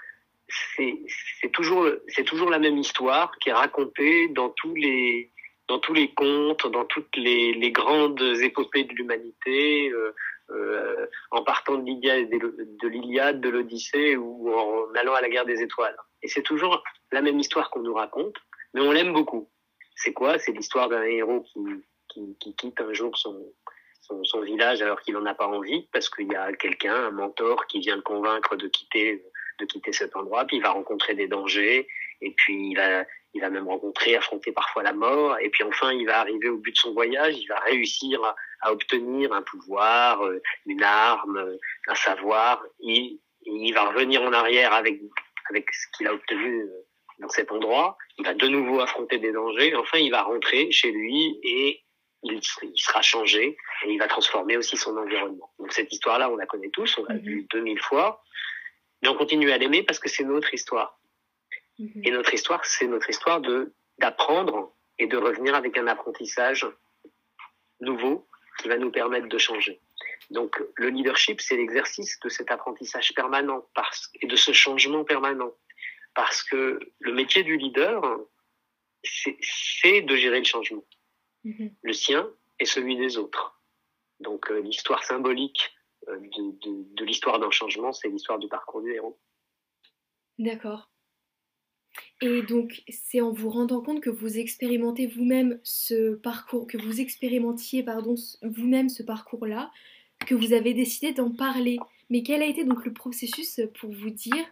[0.76, 5.32] c'est toujours, c'est toujours la même histoire qui est racontée dans tous les,
[5.68, 10.14] dans tous les contes, dans toutes les, grandes épopées de l'humanité, euh,
[10.50, 15.96] euh, en partant de l'Iliade, de l'Odyssée ou en allant à la guerre des étoiles.
[16.22, 18.36] Et c'est toujours la même histoire qu'on nous raconte,
[18.74, 19.48] mais on l'aime beaucoup.
[19.96, 20.38] C'est quoi?
[20.38, 21.60] C'est l'histoire d'un héros qui,
[22.08, 26.30] qui, qui quitte un jour son village alors qu'il n'en a pas envie, parce qu'il
[26.30, 29.24] y a quelqu'un, un mentor, qui vient le convaincre de quitter,
[29.58, 31.88] de quitter cet endroit, puis il va rencontrer des dangers,
[32.20, 33.04] et puis il va,
[33.36, 36.56] il va même rencontrer, affronter parfois la mort, et puis enfin il va arriver au
[36.56, 41.36] but de son voyage, il va réussir à, à obtenir un pouvoir, euh, une arme,
[41.36, 45.00] euh, un savoir, il va revenir en arrière avec,
[45.50, 46.86] avec ce qu'il a obtenu euh,
[47.18, 50.90] dans cet endroit, il va de nouveau affronter des dangers, enfin il va rentrer chez
[50.92, 51.82] lui et
[52.22, 55.50] il, il sera changé et il va transformer aussi son environnement.
[55.58, 57.20] Donc cette histoire-là, on la connaît tous, on l'a Mhm.
[57.20, 58.22] vue 2000 fois,
[59.02, 60.98] mais on continue à l'aimer parce que c'est notre histoire.
[61.78, 62.02] Mhm.
[62.04, 66.66] Et notre histoire, c'est notre histoire de d'apprendre et de revenir avec un apprentissage
[67.80, 68.26] nouveau
[68.58, 69.80] qui va nous permettre de changer.
[70.30, 75.52] Donc le leadership, c'est l'exercice de cet apprentissage permanent parce, et de ce changement permanent.
[76.14, 78.02] Parce que le métier du leader,
[79.02, 80.84] c'est de gérer le changement.
[81.44, 81.74] Mm-hmm.
[81.82, 83.60] Le sien et celui des autres.
[84.20, 85.74] Donc euh, l'histoire symbolique
[86.08, 89.18] euh, de, de l'histoire d'un changement, c'est l'histoire du parcours du héros.
[90.38, 90.90] D'accord.
[92.22, 97.00] Et donc, c'est en vous rendant compte que vous expérimentez vous-même ce parcours, que vous
[97.00, 99.70] expérimentiez, pardon, vous-même ce parcours-là,
[100.26, 101.78] que vous avez décidé d'en parler.
[102.08, 104.44] Mais quel a été donc le processus pour vous dire,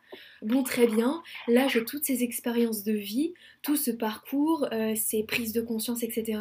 [0.42, 5.22] bon très bien, là j'ai toutes ces expériences de vie, tout ce parcours, euh, ces
[5.22, 6.40] prises de conscience, etc.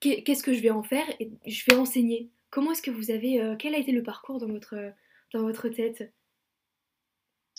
[0.00, 2.30] Qu'est-ce que je vais en faire et je vais enseigner.
[2.50, 4.76] Comment est-ce que vous avez, euh, quel a été le parcours dans votre,
[5.32, 6.12] dans votre tête?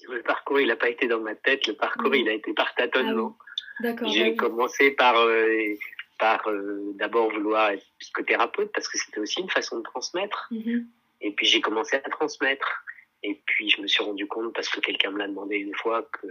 [0.09, 1.67] Le parcours, il n'a pas été dans ma tête.
[1.67, 3.37] Le parcours, il a été par tâtonnement.
[3.83, 5.73] Ah J'ai commencé par, euh,
[6.19, 10.47] par euh, d'abord vouloir être psychothérapeute parce que c'était aussi une façon de transmettre.
[10.51, 10.85] Mm-hmm.
[11.21, 12.83] Et puis j'ai commencé à transmettre.
[13.23, 16.03] Et puis je me suis rendu compte parce que quelqu'un me l'a demandé une fois
[16.03, 16.27] que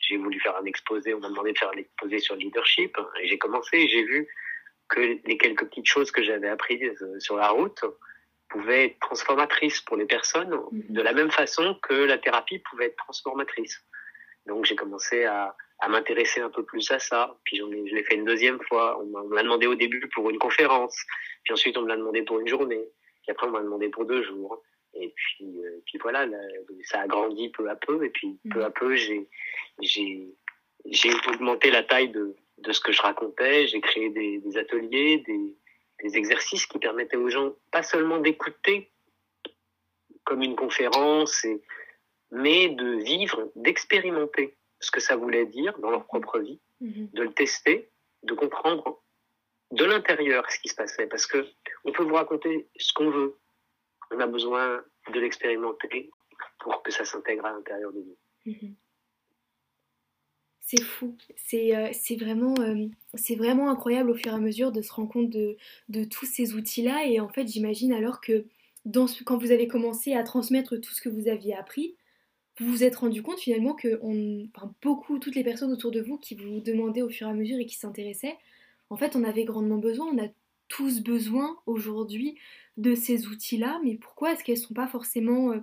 [0.00, 1.14] j'ai voulu faire un exposé.
[1.14, 2.96] On m'a demandé de faire un exposé sur le leadership.
[3.20, 4.28] Et j'ai commencé et j'ai vu
[4.88, 7.84] que les quelques petites choses que j'avais apprises euh, sur la route,
[8.48, 10.84] pouvait être transformatrice pour les personnes, mhm.
[10.90, 13.84] de la même façon que la thérapie pouvait être transformatrice.
[14.46, 17.36] Donc j'ai commencé à, à m'intéresser un peu plus à ça.
[17.44, 18.98] Puis j'en ai, je l'ai fait une deuxième fois.
[19.00, 20.96] On m'a demandé au début pour une conférence.
[21.44, 22.88] Puis ensuite on me l'a demandé pour une journée.
[23.22, 24.62] Puis après on m'a demandé pour deux jours.
[24.98, 26.26] Et puis, euh, puis voilà,
[26.84, 28.04] ça a grandi peu à peu.
[28.04, 29.28] Et puis peu à peu j'ai
[29.80, 30.28] j'ai
[30.86, 33.66] j'ai augmenté la taille de de ce que je racontais.
[33.66, 35.54] J'ai créé des, des ateliers, des
[36.02, 38.90] des exercices qui permettaient aux gens pas seulement d'écouter
[40.24, 41.62] comme une conférence, et,
[42.30, 47.08] mais de vivre, d'expérimenter ce que ça voulait dire dans leur propre vie, mhm.
[47.12, 47.90] de le tester,
[48.24, 49.02] de comprendre
[49.70, 51.06] de l'intérieur ce qui se passait.
[51.06, 51.46] Parce que
[51.84, 53.38] on peut vous raconter ce qu'on veut.
[54.10, 56.10] On a besoin de l'expérimenter
[56.58, 58.16] pour que ça s'intègre à l'intérieur de nous.
[58.46, 58.74] Mhm.
[60.68, 64.82] C'est fou, c'est euh, vraiment, euh, c'est vraiment incroyable au fur et à mesure de
[64.82, 65.56] se rendre compte de,
[66.10, 67.06] tous ces outils-là.
[67.06, 68.46] Et en fait, j'imagine alors que
[69.24, 71.94] quand vous avez commencé à transmettre tout ce que vous aviez appris,
[72.58, 74.00] vous vous êtes rendu compte finalement que
[74.82, 77.60] beaucoup, toutes les personnes autour de vous qui vous demandaient au fur et à mesure
[77.60, 78.36] et qui s'intéressaient,
[78.90, 80.28] en fait, on avait grandement besoin, on a
[80.66, 82.36] tous besoin aujourd'hui
[82.76, 85.52] de ces outils-là, mais pourquoi est-ce qu'elles ne sont pas forcément...
[85.52, 85.60] Euh,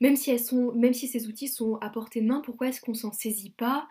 [0.00, 2.80] même si, elles sont, même si ces outils sont à portée de main, pourquoi est-ce
[2.80, 3.88] qu'on s'en saisit pas?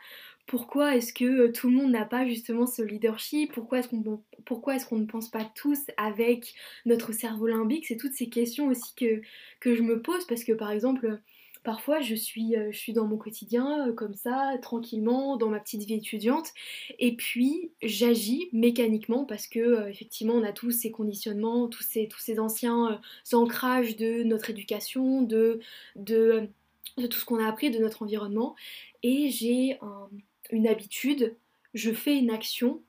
[0.48, 3.54] Pourquoi est-ce que euh, tout le monde n'a pas justement ce leadership?
[3.54, 6.54] Pourquoi est-ce qu'on ne pense pas tous avec
[6.86, 7.86] notre cerveau limbique?
[7.88, 9.22] C'est toutes ces questions aussi que,
[9.64, 11.20] je me pose parce que par exemple,
[11.64, 15.60] parfois je suis, euh, je suis dans mon quotidien euh, comme ça, tranquillement, dans ma
[15.60, 16.50] petite vie étudiante,
[17.00, 23.00] et puis j'agis mécaniquement parce que effectivement on a tous ces conditionnements, tous ces, anciens
[23.34, 25.60] ancrages de notre éducation, de,
[25.96, 26.50] de,
[26.98, 28.56] de tout ce qu'on a appris de notre environnement,
[29.04, 30.10] et j'ai un
[30.52, 31.36] une habitude,
[31.74, 32.82] je fais une action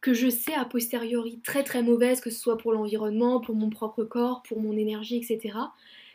[0.00, 3.70] que je sais a posteriori très très mauvaise, que ce soit pour l'environnement, pour mon
[3.70, 5.58] propre corps, pour mon énergie, etc.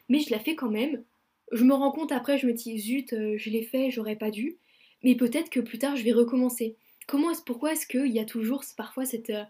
[0.07, 1.03] Mais je la fais quand même.
[1.51, 4.31] Je me rends compte après, je me dis zut, euh, je l'ai fait, j'aurais pas
[4.31, 4.57] dû.
[5.03, 6.75] Mais peut-être que plus tard, je vais recommencer.
[7.07, 9.43] Comment est-ce, pourquoi est-ce qu'il y a toujours parfois cette, euh,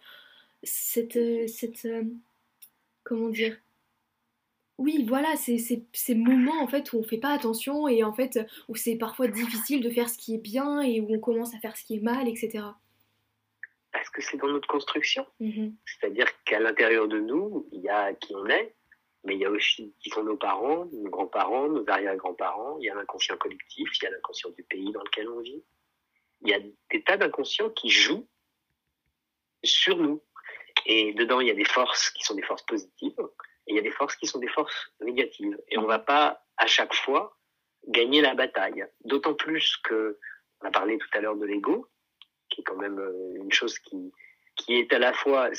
[0.64, 1.88] cette, euh, cette,
[3.04, 3.58] comment dire,
[4.82, 8.40] oui, voilà, c'est ces moments en fait où on fait pas attention et en fait
[8.68, 11.60] où c'est parfois difficile de faire ce qui est bien et où on commence à
[11.60, 12.66] faire ce qui est mal, etc.
[13.92, 15.28] Parce que c'est dans notre construction.
[15.40, 15.74] Mm-hmm.
[15.86, 18.74] C'est-à-dire qu'à l'intérieur de nous, il y a qui on est,
[19.24, 22.90] mais il y a aussi qui sont nos parents, nos grands-parents, nos arrière-grands-parents, il y
[22.90, 25.64] a l'inconscient collectif, il y a l'inconscient du pays dans lequel on vit.
[26.42, 28.28] Il y a des tas d'inconscients qui jouent
[29.64, 30.24] sur nous.
[30.88, 33.14] Et dedans, il y a des forces qui sont des forces positives,
[33.72, 35.58] il y a des forces qui sont des forces négatives.
[35.70, 37.38] Et on ne va pas à chaque fois
[37.88, 38.86] gagner la bataille.
[39.06, 40.20] D'autant plus que,
[40.62, 41.88] on a parlé tout à l'heure de l'ego,
[42.50, 44.12] qui est quand même euh, une chose qui,
[44.56, 45.50] qui est à la fois,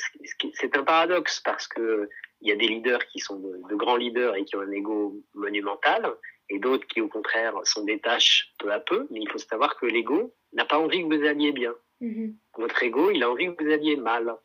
[0.53, 2.09] c'est un paradoxe parce que
[2.41, 5.15] il y a des leaders qui sont de, grands leaders et qui ont un ego
[5.33, 6.13] monumental,
[6.49, 9.07] et d'autres qui au contraire s'en détachent peu à peu.
[9.09, 11.73] Mais il faut savoir que l'ego n'a pas envie que vous alliez bien.
[12.01, 12.35] Mm-hmm.
[12.57, 14.35] Votre ego, il a envie que vous alliez mal.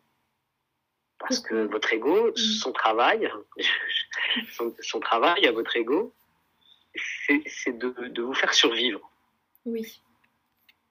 [1.18, 2.36] Parce que votre ego, mm.
[2.36, 3.30] son travail,
[4.80, 6.14] son, travail à votre ego,
[7.46, 9.00] c'est de, de, vous faire survivre.
[9.64, 10.00] Oui.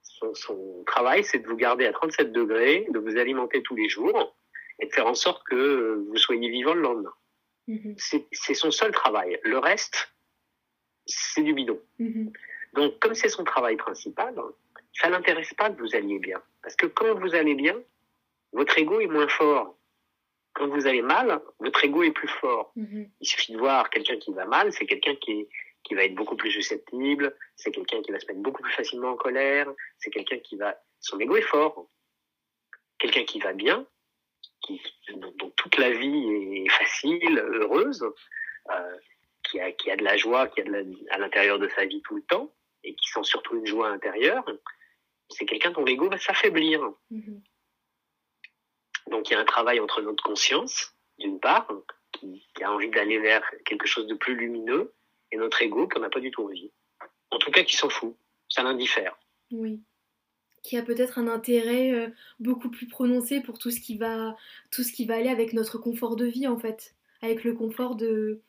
[0.02, 4.36] Son, travail, c'est de vous garder à 37 degrés, de vous alimenter tous les jours
[4.80, 7.14] et de faire en sorte que vous soyez vivant le lendemain.
[7.68, 8.26] Mm-hmm.
[8.32, 9.40] C'est son seul travail.
[9.44, 10.12] Le reste,
[11.06, 11.80] c'est du bidon.
[12.00, 12.34] Mm-hmm.
[12.74, 14.36] Donc, comme c'est son travail principal,
[14.94, 16.42] ça n'intéresse pas que vous alliez bien.
[16.62, 17.76] Parce que quand vous allez bien,
[18.54, 19.78] votre ego est moins fort
[20.58, 22.74] quand vous allez mal, votre ego est plus fort.
[22.76, 23.10] Mm-hmm.
[23.22, 25.48] Il suffit de voir quelqu'un qui va mal, c'est quelqu'un qui,
[25.84, 29.12] qui va être beaucoup plus susceptible, c'est quelqu'un qui va se mettre beaucoup plus facilement
[29.12, 30.76] en colère, c'est quelqu'un qui va...
[31.00, 31.88] Son ego est fort.
[32.98, 33.86] Quelqu'un qui va bien,
[34.62, 34.82] qui,
[35.14, 38.04] dont, toute la vie est facile, heureuse,
[38.72, 38.98] euh,
[39.44, 40.80] qui, a, qui a de la joie, qui a de la,
[41.12, 42.52] à l'intérieur de sa vie tout le temps,
[42.84, 44.44] et qui sent surtout une joie intérieure,
[45.30, 46.82] c'est quelqu'un dont l'ego va s'affaiblir.
[47.12, 47.42] Mm-hmm.
[49.10, 51.72] Donc il y a un travail entre notre conscience, d'une part,
[52.12, 54.94] qui, a envie d'aller vers quelque chose de plus lumineux,
[55.32, 56.72] et notre ego qui n'a pas du tout envie.
[57.32, 58.16] En tout cas, qui s'en fout.
[58.50, 59.18] Ça l'indiffère.
[59.52, 59.82] Oui.
[60.64, 64.36] Qui a peut-être un intérêt euh, beaucoup plus prononcé pour tout ce qui va
[64.72, 67.96] tout ce qui va aller avec notre confort de vie en fait, avec le confort
[67.96, 68.42] de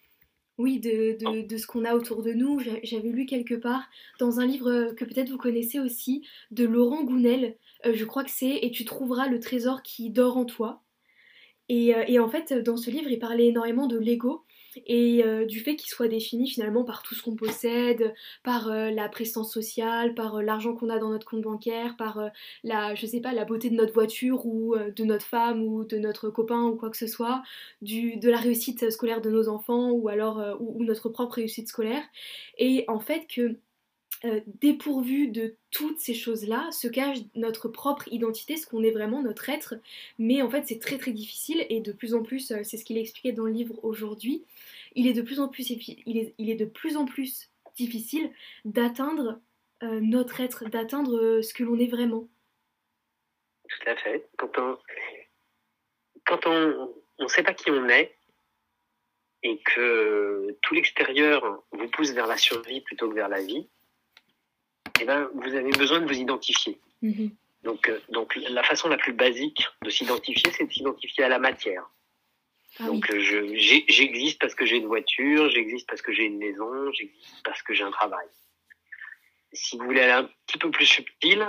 [0.58, 2.60] oui de, de, de ce qu'on a autour de nous.
[2.82, 7.56] J'avais lu quelque part dans un livre que peut-être vous connaissez aussi de Laurent Gounel.
[7.86, 10.82] Euh, je crois que c'est et tu trouveras le trésor qui dort en toi.
[11.68, 14.44] Et, euh, et en fait, dans ce livre, il parlait énormément de l'ego
[14.86, 18.90] et euh, du fait qu'il soit défini finalement par tout ce qu'on possède, par euh,
[18.90, 22.20] la prestance sociale, par euh, l'argent qu'on a dans notre compte bancaire, par
[22.64, 25.98] la, je sais pas, la beauté de notre voiture ou de notre femme ou de
[25.98, 27.42] notre copain ou quoi que ce soit,
[27.82, 32.02] de la réussite scolaire de nos enfants ou alors ou, notre propre réussite scolaire.
[32.58, 33.58] Et en fait que
[34.60, 39.48] dépourvu de toutes ces choses-là se cache notre propre identité, ce qu'on est vraiment, notre
[39.48, 39.74] être.
[40.18, 42.98] Mais en fait, c'est très très difficile et de plus en plus, c'est ce qu'il
[42.98, 44.42] expliquait dans le livre aujourd'hui,
[44.94, 45.48] il est de plus en
[47.06, 48.30] plus, difficile
[48.64, 49.40] d'atteindre
[49.82, 52.28] euh, notre être, d'atteindre euh, ce que l'on est vraiment.
[53.68, 54.28] Tout à fait.
[54.36, 54.78] Quand on
[56.26, 58.14] quand on ne sait pas qui on est
[59.42, 63.68] et que tout l'extérieur vous pousse vers la survie plutôt que vers la vie,
[65.00, 66.78] eh ben, vous avez besoin de vous identifier.
[67.02, 67.30] Mm-hmm.
[67.64, 71.38] Donc, euh, donc la façon la plus basique de s'identifier, c'est de s'identifier à la
[71.38, 71.88] matière.
[72.80, 76.92] Ah Donc euh, j'existe parce que j'ai une voiture, j'existe parce que j'ai une maison,
[76.92, 78.26] j'existe parce que j'ai un travail.
[79.52, 81.46] Si vous voulez aller un petit peu plus subtil,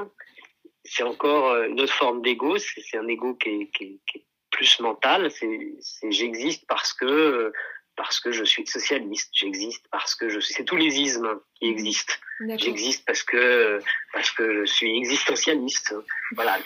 [0.83, 4.25] c'est encore euh, une autre forme d'ego, c'est un ego qui est, qui, qui est,
[4.51, 5.77] plus mental, c'est
[6.09, 7.53] j'existe parce que
[7.99, 11.65] parce que je suis socialiste, j'existe parce que je suis c'est tous les ismes qui
[11.65, 11.73] mmh.
[11.73, 12.13] existent.
[12.55, 13.79] J'existe parce que
[14.13, 15.93] parce que je suis existentialiste.
[16.31, 16.57] Voilà,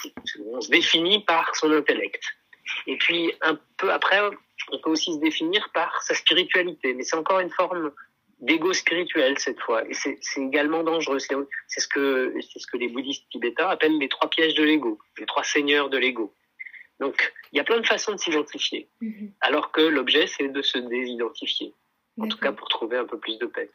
[0.51, 2.21] on se définit par son intellect.
[2.85, 4.19] Et puis un peu après,
[4.71, 7.91] on peut aussi se définir par sa spiritualité, mais c'est encore une forme
[8.39, 9.83] d'ego spirituel cette fois.
[9.89, 11.17] Et c'est également dangereux.
[11.17, 14.99] C'est ce que c'est ce que les bouddhistes tibétains appellent les trois pièges de l'ego,
[15.17, 16.31] les trois seigneurs de l'ego.
[16.99, 19.31] Donc il y a plein de façons de s'identifier, mhm.
[19.41, 21.73] alors que l'objet c'est de se désidentifier.
[22.19, 23.71] En tout cas pour trouver un peu plus de paix.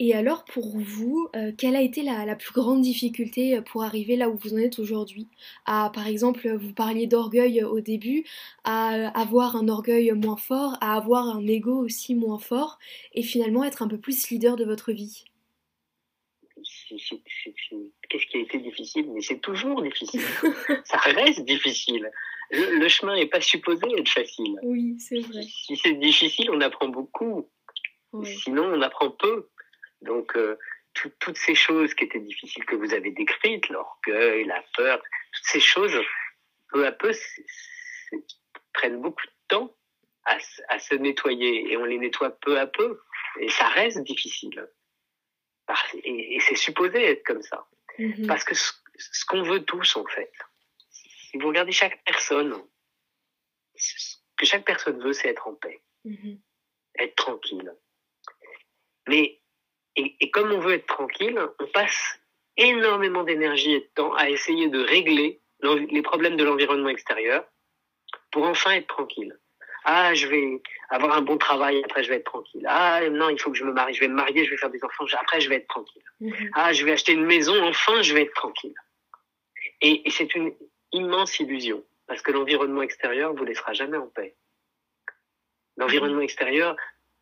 [0.00, 4.16] Et alors pour vous, euh, quelle a été la, plus grande difficulté euh, pour arriver
[4.16, 5.28] là où vous en êtes aujourd'hui?
[5.66, 8.24] À par exemple, vous parliez d'orgueil euh, au début,
[8.64, 12.80] à avoir un orgueil moins fort, à avoir un ego aussi moins fort,
[13.12, 15.24] et finalement être un peu plus leader de votre vie?
[16.98, 20.20] Qu'est-ce qui a été difficile Mais c'est toujours difficile.
[20.84, 22.10] Ça reste difficile.
[22.50, 24.58] Le, chemin n'est pas supposé être facile.
[24.62, 25.42] Oui, c'est vrai.
[25.42, 27.50] Si c'est difficile, on apprend beaucoup.
[28.22, 29.48] Sinon, on apprend peu.
[30.02, 30.56] Donc, euh,
[30.92, 35.60] toutes ces choses qui étaient difficiles que vous avez décrites, l'orgueil, la peur, toutes ces
[35.60, 35.98] choses,
[36.68, 37.12] peu à peu,
[38.72, 39.76] prennent beaucoup de temps
[40.24, 43.00] à, se nettoyer et on les nettoie peu à peu
[43.40, 44.68] et ça reste difficile.
[46.04, 47.66] Et, c'est supposé être comme ça.
[47.98, 48.26] Mm-hmm.
[48.26, 48.72] Parce que ce,
[49.26, 50.32] qu'on veut tous, en fait,
[50.90, 52.54] si vous regardez chaque personne,
[53.76, 56.38] ce que chaque personne veut, c'est être en paix, mm-hmm.
[56.98, 57.72] être tranquille.
[59.08, 59.40] Mais
[59.96, 62.18] et, et, comme on veut être tranquille, on passe
[62.56, 67.46] énormément d'énergie et de temps à essayer de régler les problèmes de l'environnement extérieur
[68.30, 69.38] pour enfin être tranquille.
[69.84, 72.64] Ah, je vais avoir un bon travail, après je vais être tranquille.
[72.68, 74.70] Ah, non, il faut que je me marie, je vais me marier, je vais faire
[74.70, 76.02] des enfants, après je vais être tranquille.
[76.20, 76.50] Mhm.
[76.54, 78.74] Ah, je vais acheter une maison, enfin je vais être tranquille.
[79.82, 80.54] Et, et c'est une
[80.92, 84.34] immense illusion, parce que l'environnement extérieur vous laissera jamais en paix.
[85.76, 86.76] L'environnement extérieur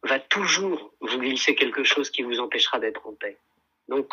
[0.05, 3.38] va toujours vous glisser quelque chose qui vous empêchera d'être en paix.
[3.88, 4.12] Donc,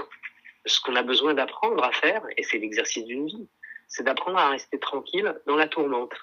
[0.66, 3.48] ce qu'on a besoin d'apprendre à faire, et c'est l'exercice d'une vie,
[3.88, 6.14] c'est d'apprendre à rester tranquille dans la tourmente.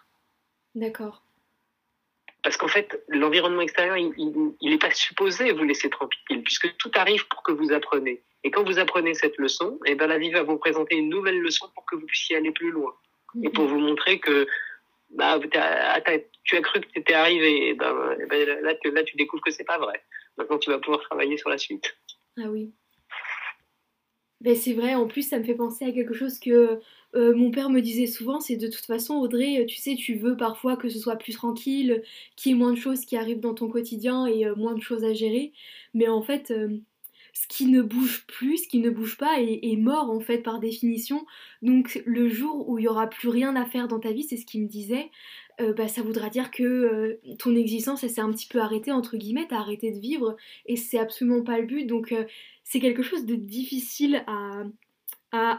[0.75, 1.23] D'accord.
[2.46, 7.26] Parce qu'en fait, l'environnement extérieur, il n'est pas supposé vous laisser tranquille, puisque tout arrive
[7.26, 8.22] pour que vous appreniez.
[8.44, 11.40] Et quand vous apprenez cette leçon, eh ben, la vie va vous présenter une nouvelle
[11.40, 12.94] leçon pour que vous puissiez aller plus loin.
[13.42, 14.46] Et pour vous montrer que
[15.11, 19.50] bah, tu as cru que tu étais arrivé, ben, ben, là, là, tu découvres que
[19.50, 20.00] c'est pas vrai.
[20.38, 21.96] Maintenant, tu vas pouvoir travailler sur la suite.
[22.38, 22.72] Ah oui.
[24.40, 26.78] Ben, c'est vrai, en plus ça me fait penser à quelque chose que
[27.16, 30.37] euh, mon père me disait souvent, c'est de toute façon Audrey, tu sais, tu veux
[30.37, 32.02] parfois que ce soit plus tranquille,
[32.37, 34.83] qu'il y ait moins de choses qui arrivent dans ton quotidien et euh, moins de
[34.83, 35.52] choses à gérer,
[35.94, 36.79] mais en fait euh,
[37.33, 40.61] ce qui ne bouge plus, ce qui ne bouge pas est, mort en fait par
[40.61, 41.24] définition.
[41.62, 44.37] Donc le jour où il y aura plus rien à faire dans ta vie, c'est
[44.37, 45.11] ce qu'il me disait,
[45.59, 49.46] bah, ça voudra dire que ton existence elle s'est un petit peu arrêtée entre guillemets,
[49.48, 51.87] t'as arrêté de vivre et c'est absolument pas le but.
[51.87, 52.14] Donc
[52.64, 54.64] c'est quelque chose de difficile à,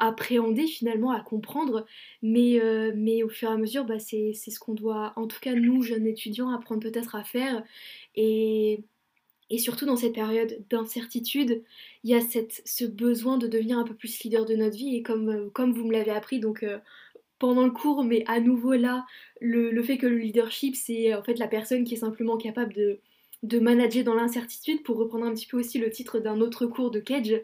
[0.05, 1.85] appréhender finalement, à comprendre,
[2.21, 5.39] mais, euh, mais au fur et à mesure, bah, c'est ce qu'on doit, en tout
[5.39, 7.63] cas nous, jeunes étudiants, apprendre peut-être à faire.
[8.15, 8.83] Et,
[9.49, 11.63] et surtout dans cette période d'incertitude,
[12.03, 14.95] il y a cette, ce besoin de devenir un peu plus leader de notre vie,
[14.95, 16.63] et comme, euh, comme vous me l'avez appris, donc...
[16.63, 16.79] Euh,
[17.39, 19.05] pendant le cours, mais à nouveau là,
[19.41, 22.73] le, le fait que le leadership, c'est en fait la personne qui est simplement capable
[22.73, 22.99] de,
[23.43, 26.89] de manager dans l'incertitude, pour reprendre un petit peu aussi le titre d'un autre cours
[26.89, 27.39] de Cage,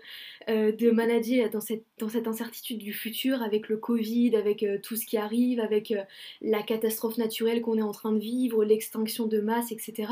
[0.49, 4.79] euh, de manager dans cette, dans cette incertitude du futur avec le Covid, avec euh,
[4.81, 6.01] tout ce qui arrive, avec euh,
[6.41, 10.11] la catastrophe naturelle qu'on est en train de vivre, l'extinction de masse, etc.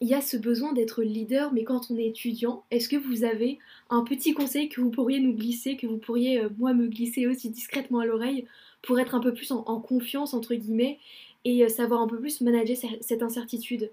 [0.00, 3.24] Il y a ce besoin d'être leader, mais quand on est étudiant, est-ce que vous
[3.24, 7.26] avez un petit conseil que vous pourriez nous glisser, que vous pourriez, moi, me glisser
[7.26, 8.46] aussi discrètement à l'oreille,
[8.82, 10.98] pour être un peu plus en, en confiance, entre guillemets,
[11.44, 13.90] et savoir un peu plus manager cette incertitude?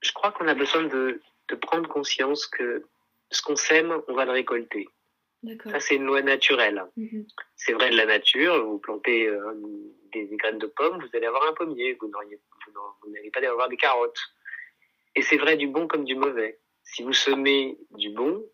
[0.00, 2.84] Je crois qu'on a besoin de, de, prendre conscience que
[3.30, 4.88] ce qu'on sème, on va le récolter.
[5.70, 6.84] Ça, c'est une loi naturelle.
[6.96, 7.26] Mhm.
[7.54, 8.64] C'est vrai de la nature.
[8.64, 9.54] Vous plantez euh,
[10.12, 11.96] des, graines de pommes, vous allez avoir un pommier.
[12.00, 12.10] Vous
[13.10, 14.18] n'allez pas avoir des carottes.
[15.14, 16.58] Et c'est vrai du bon comme du mauvais.
[16.82, 18.44] Si vous semez du bon,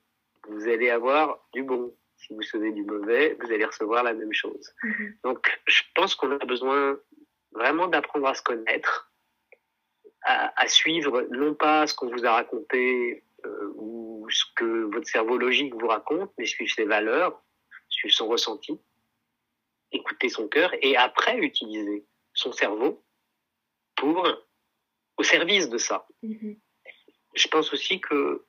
[0.49, 1.95] vous allez avoir du bon.
[2.17, 4.73] Si vous semez du mauvais, vous allez recevoir la même chose.
[4.83, 5.17] Mhm.
[5.25, 6.99] Donc, je pense qu'on a besoin
[7.53, 9.12] vraiment d'apprendre à se connaître,
[10.25, 15.37] à, suivre non pas ce qu'on vous a raconté euh, ou ce que votre cerveau
[15.37, 17.43] logique vous raconte, mais suivre ses valeurs,
[17.89, 18.81] suivre son ressenti,
[19.91, 22.05] écouter son cœur et après utiliser
[22.35, 23.05] son cerveau
[23.97, 24.27] pour
[25.17, 26.07] au service de ça.
[26.23, 26.59] Mm-hmm.
[27.35, 28.45] Je pense aussi que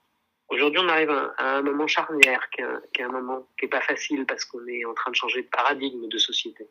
[0.50, 4.26] aujourd'hui on arrive à, un moment charnière, qui est un, moment qui est pas facile
[4.26, 6.68] parce qu'on est en train de changer de paradigme de société.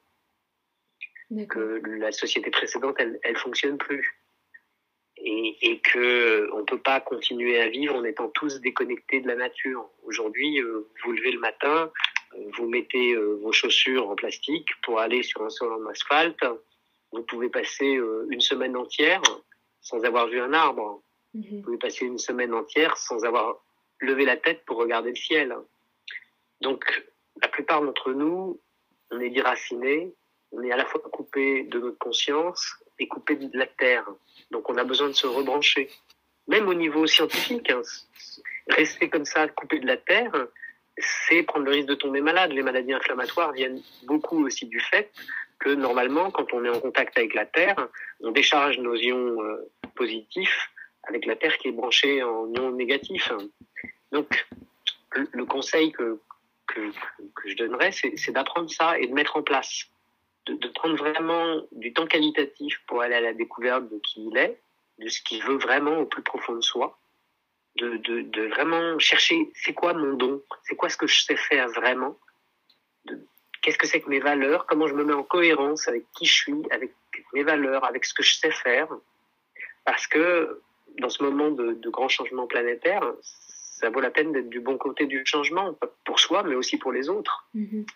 [1.49, 4.22] Que la société précédente, elle, elle fonctionne plus
[5.25, 9.37] et, et que on peut pas continuer à vivre en étant tous déconnectés de la
[9.37, 9.89] nature.
[10.05, 11.91] Aujourd'hui, euh, vous levez le matin,
[12.35, 16.45] euh, vous mettez euh, vos chaussures en plastique pour aller sur un sol en asphalte.
[17.13, 19.23] Vous pouvez passer une semaine entière
[19.81, 21.03] sans avoir vu un arbre.
[21.35, 21.45] Mhm.
[21.51, 23.63] Vous pouvez passer une semaine entière sans avoir
[24.01, 25.55] levé la tête pour regarder le ciel.
[26.61, 26.85] Donc,
[27.41, 28.59] la plupart d'entre nous,
[29.11, 30.13] on est déracinés,
[30.53, 34.05] on est à la fois coupé de notre conscience et coupé de la terre.
[34.51, 35.91] Donc on a besoin de se rebrancher.
[36.49, 37.83] Même au niveau scientifique, hein,
[38.69, 40.33] rester comme ça, coupé de la terre,
[40.99, 42.53] c'est prendre le risque de tomber malade.
[42.53, 45.11] Les maladies inflammatoires viennent beaucoup aussi du fait
[45.59, 47.89] que normalement, quand on est en contact avec la terre,
[48.21, 50.69] on décharge nos ions euh, positifs
[51.05, 53.33] avec la terre qui est branchée en ions négatifs.
[54.13, 54.47] Donc,
[55.11, 56.19] le, conseil que,
[56.67, 56.91] que
[57.47, 59.89] je donnerais, c'est d'apprendre ça et de mettre en place
[60.47, 64.37] de, de, prendre vraiment du temps qualitatif pour aller à la découverte de qui il
[64.37, 64.61] est,
[64.99, 66.99] de ce qu'il veut vraiment au plus profond de soi,
[67.77, 71.37] de, de, de vraiment chercher c'est quoi mon don, c'est quoi ce que je sais
[71.37, 72.19] faire vraiment,
[73.63, 76.35] qu'est-ce que c'est que mes valeurs, comment je me mets en cohérence avec qui je
[76.35, 76.93] suis, avec
[77.33, 78.89] mes valeurs, avec ce que je sais faire,
[79.85, 80.61] parce que
[80.99, 84.77] dans ce moment de, de grand changement planétaire, ça vaut la peine d'être du bon
[84.77, 87.49] côté du changement, pour soi, mais aussi pour les autres.
[87.55, 87.87] Mm-hmm.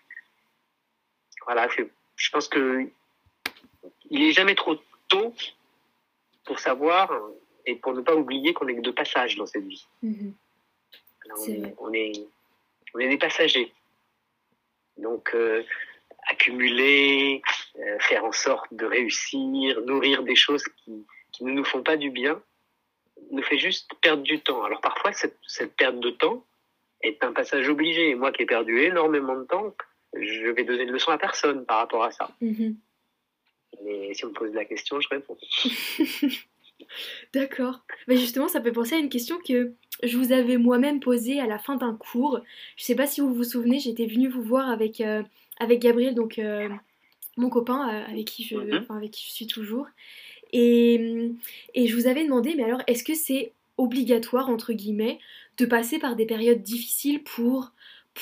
[1.45, 1.67] Voilà,
[2.17, 2.89] je pense que
[4.09, 4.75] il est jamais trop
[5.07, 5.33] tôt
[6.43, 7.11] pour savoir
[7.65, 9.85] et pour ne pas oublier qu'on est que de passage dans cette vie.
[10.01, 10.33] Mhm.
[11.29, 12.25] on, est,
[12.93, 13.71] on, est, des passagers.
[14.97, 15.63] Donc, euh,
[16.29, 17.41] accumuler,
[17.77, 21.97] euh, faire en sorte de réussir, nourrir des choses qui, qui, ne nous font pas
[21.97, 22.41] du bien,
[23.31, 24.63] nous fait juste perdre du temps.
[24.63, 26.45] Alors parfois, cette, cette perte de temps
[27.01, 28.15] est un passage obligé.
[28.15, 29.75] Moi qui ai perdu énormément de temps,
[30.15, 32.29] je vais donner de leçons à personne par rapport à ça.
[32.41, 32.75] Mhm.
[33.83, 35.37] Mais si on me pose la question, je réponds.
[37.33, 37.83] D'accord.
[38.07, 41.47] Mais justement, ça peut penser à une question que je vous avais moi-même posée à
[41.47, 42.39] la fin d'un cours.
[42.75, 45.23] Je sais pas si vous vous souvenez, j'étais venue vous voir avec, euh,
[45.59, 46.69] avec Gabriel, donc euh,
[47.35, 48.85] mon copain euh, avec, qui je, mhm.
[48.89, 49.87] avec qui je suis toujours.
[50.53, 51.31] Et,
[51.73, 55.19] et je vous avais demandé, mais alors, est-ce que c'est obligatoire, entre guillemets,
[55.57, 57.71] de passer par des périodes difficiles pour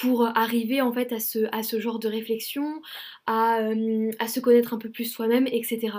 [0.02, 2.82] pour arriver en fait à ce, à ce genre de réflexion,
[3.26, 5.98] à, euh, à se connaître un peu plus soi-même, etc.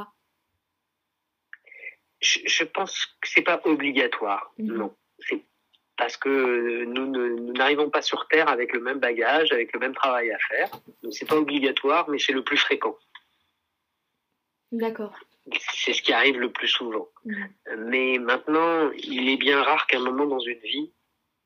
[2.21, 4.77] Je, pense que c'est pas obligatoire, mhm.
[4.77, 4.97] non.
[5.97, 10.31] parce que nous n'arrivons pas sur Terre avec le même bagage, avec le même travail
[10.31, 10.71] à faire.
[11.03, 12.97] Donc c'est pas obligatoire, mais c'est le plus fréquent.
[14.73, 15.15] D'accord.
[15.73, 17.09] C'est ce qui arrive le plus souvent.
[17.25, 17.49] Mhm.
[17.87, 20.93] Mais maintenant, il est bien rare qu'un moment dans une vie,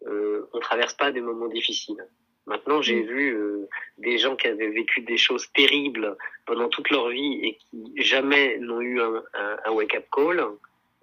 [0.07, 2.03] euh, on traverse pas des moments difficiles.
[2.51, 3.09] Maintenant, j'ai mhm.
[3.09, 7.55] vu euh, des gens qui avaient vécu des choses terribles pendant toute leur vie et
[7.55, 9.23] qui jamais n'ont eu un,
[9.65, 10.45] un wake-up call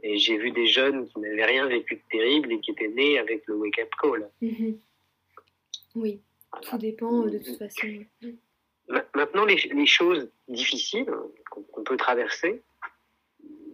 [0.04, 3.18] et j'ai vu des jeunes qui n'avaient rien vécu de terrible et qui étaient nés
[3.18, 4.30] avec le wake-up call.
[4.42, 4.78] Mhm.
[5.96, 6.20] Oui,
[6.62, 7.88] tout dépend euh, de toute façon.
[9.16, 11.12] Maintenant, les, les choses difficiles
[11.50, 12.62] qu'on peut traverser,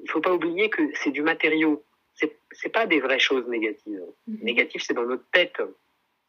[0.03, 1.83] il faut pas oublier que c'est du matériau.
[2.13, 4.05] C'est c'est pas des vraies choses négatives.
[4.27, 5.59] Mm Négatif, c'est dans notre tête.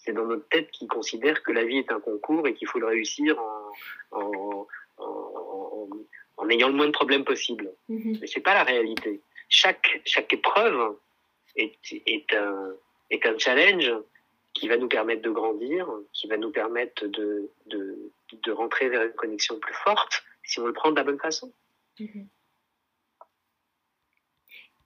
[0.04, 2.78] C'est dans notre tête qui considère que la vie est un concours et qu'il faut
[2.78, 4.66] le réussir en, en,
[4.98, 5.88] en,
[6.36, 7.72] en, ayant le moins de problèmes possible.
[7.88, 10.96] Mm Mais c'est pas la réalité chaque, chaque épreuve
[11.56, 11.76] est,
[12.06, 12.72] est, un,
[13.10, 13.92] est un challenge
[14.52, 19.02] qui va nous permettre de grandir, qui va nous permettre de, de, de rentrer vers
[19.02, 21.52] une connexion plus forte si on le prend de la bonne façon.
[21.98, 22.28] Mhm.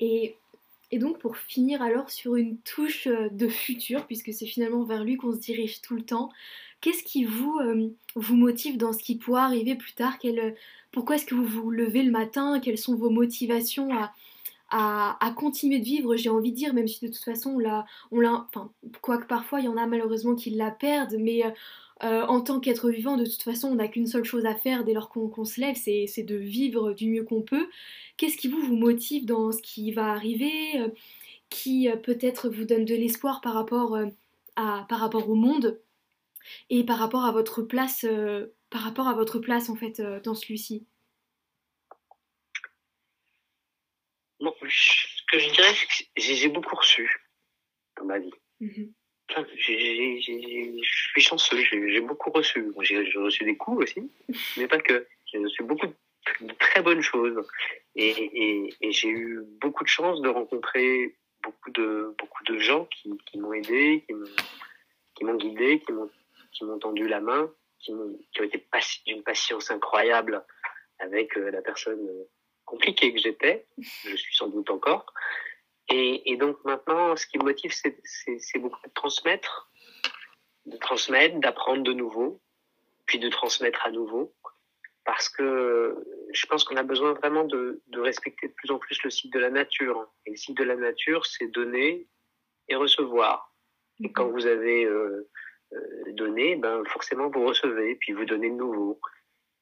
[0.00, 0.36] Et,
[0.90, 5.16] et, donc pour finir alors sur une touche de futur, puisque c'est finalement vers lui
[5.16, 6.30] qu'on se dirige tout le temps,
[6.80, 10.18] qu'est-ce qui vous, euh, vous motive dans ce qui pourra arriver plus tard?
[10.18, 10.54] Quel,
[10.92, 12.60] Pourquoi est-ce que vous vous levez le matin?
[12.60, 14.12] Quelles sont vos motivations à,
[14.70, 17.86] à, continuer de vivre, j'ai envie de dire, même si de toute façon, on l'a,
[18.10, 18.70] on l'a, enfin,
[19.00, 21.50] quoique parfois il y en a malheureusement qui la perdent, mais euh,
[22.02, 24.84] euh, en tant qu'être vivant, de toute façon, on n'a qu'une seule chose à faire
[24.84, 27.68] dès lors qu'on, se lève, c'est, de vivre du mieux qu'on peut.
[28.16, 30.88] Qu'est-ce qui vous, vous motive dans ce qui va arriver euh,
[31.50, 33.98] Qui peut-être vous donne de l'espoir par rapport,
[34.56, 35.80] à, par rapport au monde
[36.70, 38.06] et par rapport à votre place,
[38.70, 40.86] par rapport à votre place en fait dans celui-ci?
[44.40, 47.28] Bon, ce que je dirais, c'est que j'ai beaucoup reçu
[47.96, 48.30] dans ma vie.
[48.60, 48.92] Mm-hmm.
[49.28, 52.72] Je suis chanceux, j'ai beaucoup reçu.
[52.80, 54.10] j'ai reçu des coups aussi,
[54.56, 55.06] mais pas que.
[55.26, 55.86] J'ai reçu beaucoup
[56.40, 57.46] de très bonnes choses.
[57.94, 63.52] Et, j'ai eu beaucoup de chance de rencontrer beaucoup de, beaucoup de gens qui, m'ont
[63.52, 64.04] aidé,
[65.14, 65.82] qui m'ont guidé,
[66.52, 68.64] qui m'ont tendu la main, qui, ont, qui ont été
[69.06, 70.44] d'une patience incroyable
[70.98, 72.24] avec euh, la personne euh,
[72.64, 75.06] compliqué que j'étais, je suis sans doute encore.
[75.90, 79.70] Et, et donc maintenant, ce qui me motive, c'est beaucoup de transmettre,
[80.66, 82.40] de transmettre, d'apprendre de nouveau,
[83.06, 84.34] puis de transmettre à nouveau,
[85.04, 85.96] parce que
[86.32, 89.34] je pense qu'on a besoin vraiment de, de, respecter de plus en plus le cycle
[89.34, 90.06] de la nature.
[90.26, 92.06] Et le cycle de la nature, c'est donner
[92.68, 93.54] et recevoir.
[94.02, 95.28] Et quand vous avez euh,
[95.72, 99.00] euh donné, ben forcément vous recevez, puis vous donnez de nouveau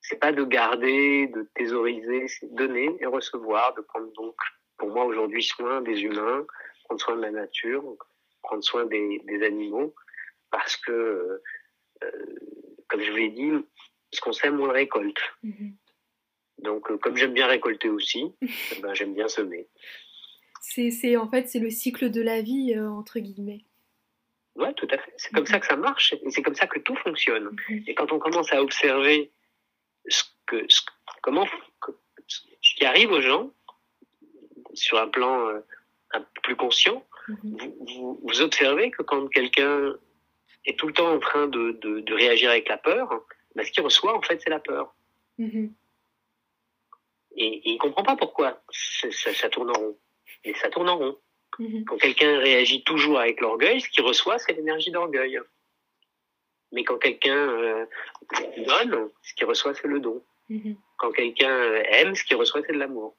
[0.08, 4.36] c'est pas de garder, de thésauriser, c'est donner et recevoir, de prendre donc,
[4.78, 6.46] pour moi aujourd'hui, soin des humains,
[6.84, 7.84] prendre soin de la nature,
[8.42, 9.94] prendre soin des, des animaux,
[10.50, 11.42] parce que,
[12.02, 12.10] euh,
[12.88, 13.50] comme je vous l'ai dit,
[14.12, 15.20] ce qu'on sème, on le récolte.
[15.44, 15.72] Mm-hmm.
[16.58, 19.68] Donc, euh, comme j'aime bien récolter aussi, eh ben, j'aime bien semer.
[20.60, 23.64] C'est, en fait, c'est le cycle de la vie, euh, entre guillemets.
[24.56, 25.12] Ouais, tout à fait.
[25.16, 25.50] C'est comme mm-hmm.
[25.50, 27.48] ça que ça marche et c'est comme ça que tout fonctionne.
[27.48, 27.84] Mm-hmm.
[27.88, 29.32] Et quand on commence à observer
[30.08, 30.66] ce que,
[31.22, 31.46] comment,
[32.26, 33.52] ce qui arrive aux gens
[34.76, 35.60] sur un plan euh,
[36.12, 37.72] un peu plus conscient, mhm.
[37.80, 39.94] vous, vous, observez que quand quelqu'un
[40.64, 43.08] est tout le temps en train de, de, de réagir avec la peur,
[43.54, 44.94] ben, ce qu'il reçoit, en fait, c'est la peur.
[45.38, 45.72] Mhm.
[47.36, 49.98] Et, et, il comprend pas pourquoi ça, ça, tourne en rond.
[50.44, 51.18] Mais ça tourne en rond.
[51.58, 51.84] Mhm.
[51.84, 55.40] Quand quelqu'un réagit toujours avec l'orgueil, ce qu'il reçoit, c'est l'énergie d'orgueil.
[56.72, 57.86] Mais quand quelqu'un euh,
[58.66, 60.22] donne, ce qu'il reçoit, c'est le don.
[60.98, 63.16] Quand quelqu'un euh, aime, ce qu'il reçoit, c'est de l'amour.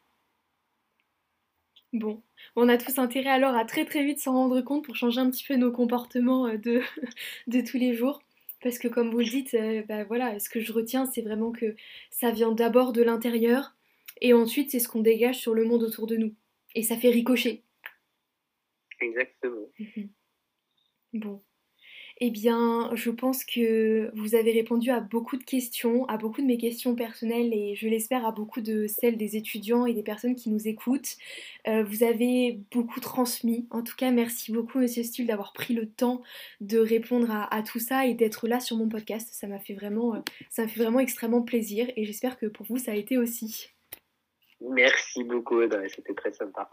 [1.93, 2.21] Bon,
[2.55, 5.29] on a tous intérêt alors à très très vite s'en rendre compte pour changer un
[5.29, 6.81] petit peu nos comportements euh, de,
[7.47, 8.21] de tous les jours.
[8.61, 9.55] Parce que comme vous le dites,
[9.88, 11.75] bah voilà, ce que je retiens, c'est vraiment que
[12.09, 13.75] ça vient d'abord de l'intérieur
[14.19, 16.33] et ensuite c'est ce qu'on dégage sur le monde autour de nous.
[16.73, 17.63] Et ça fait ricocher.
[18.99, 19.67] Exactement.
[19.79, 20.09] Mhm.
[21.13, 21.43] Bon.
[22.20, 26.47] Eh bien, je pense que vous avez répondu à beaucoup de questions, à beaucoup de
[26.47, 30.34] mes questions personnelles et je l'espère à beaucoup de celles des étudiants et des personnes
[30.34, 31.15] qui nous écoutent.
[31.68, 33.68] Euh, vous avez beaucoup transmis.
[33.70, 36.24] En tout cas, merci beaucoup, Monsieur Stuhl, d'avoir pris le temps
[36.59, 39.30] de répondre à, tout ça et d'être là sur mon podcast.
[39.32, 42.80] Ça m'a fait vraiment, euh, ça fait vraiment extrêmement plaisir et j'espère que pour vous,
[42.80, 43.70] ça a été aussi.
[44.59, 46.68] Merci beaucoup, C'était très sympa.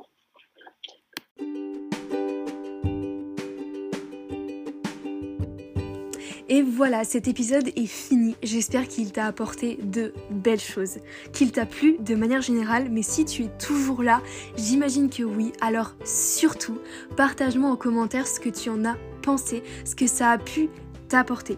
[6.48, 8.36] Et voilà, cet épisode est fini.
[8.42, 10.98] J'espère qu'il t'a apporté de belles choses,
[11.32, 14.20] qu'il t'a plu de manière générale, mais si tu es toujours là,
[14.56, 15.52] j'imagine que oui.
[15.62, 16.78] Alors surtout,
[17.16, 20.68] partage-moi en commentaire ce que tu en as pensé, ce que ça a pu
[21.08, 21.56] t'apporter.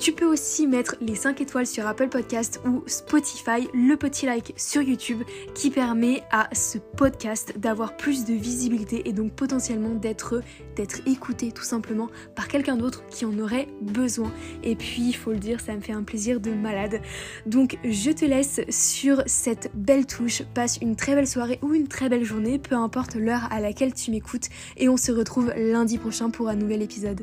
[0.00, 4.54] Tu peux aussi mettre les 5 étoiles sur Apple Podcast ou Spotify, le petit like
[4.56, 5.22] sur YouTube
[5.54, 10.40] qui permet à ce podcast d'avoir plus de visibilité et donc potentiellement d'être
[10.74, 14.32] d'être écouté tout simplement par quelqu'un d'autre qui en aurait besoin.
[14.62, 17.02] Et puis, il faut le dire, ça me fait un plaisir de malade.
[17.44, 20.44] Donc, je te laisse sur cette belle touche.
[20.54, 23.92] Passe une très belle soirée ou une très belle journée, peu importe l'heure à laquelle
[23.92, 24.48] tu m'écoutes
[24.78, 27.20] et on se retrouve lundi prochain pour un nouvel épisode.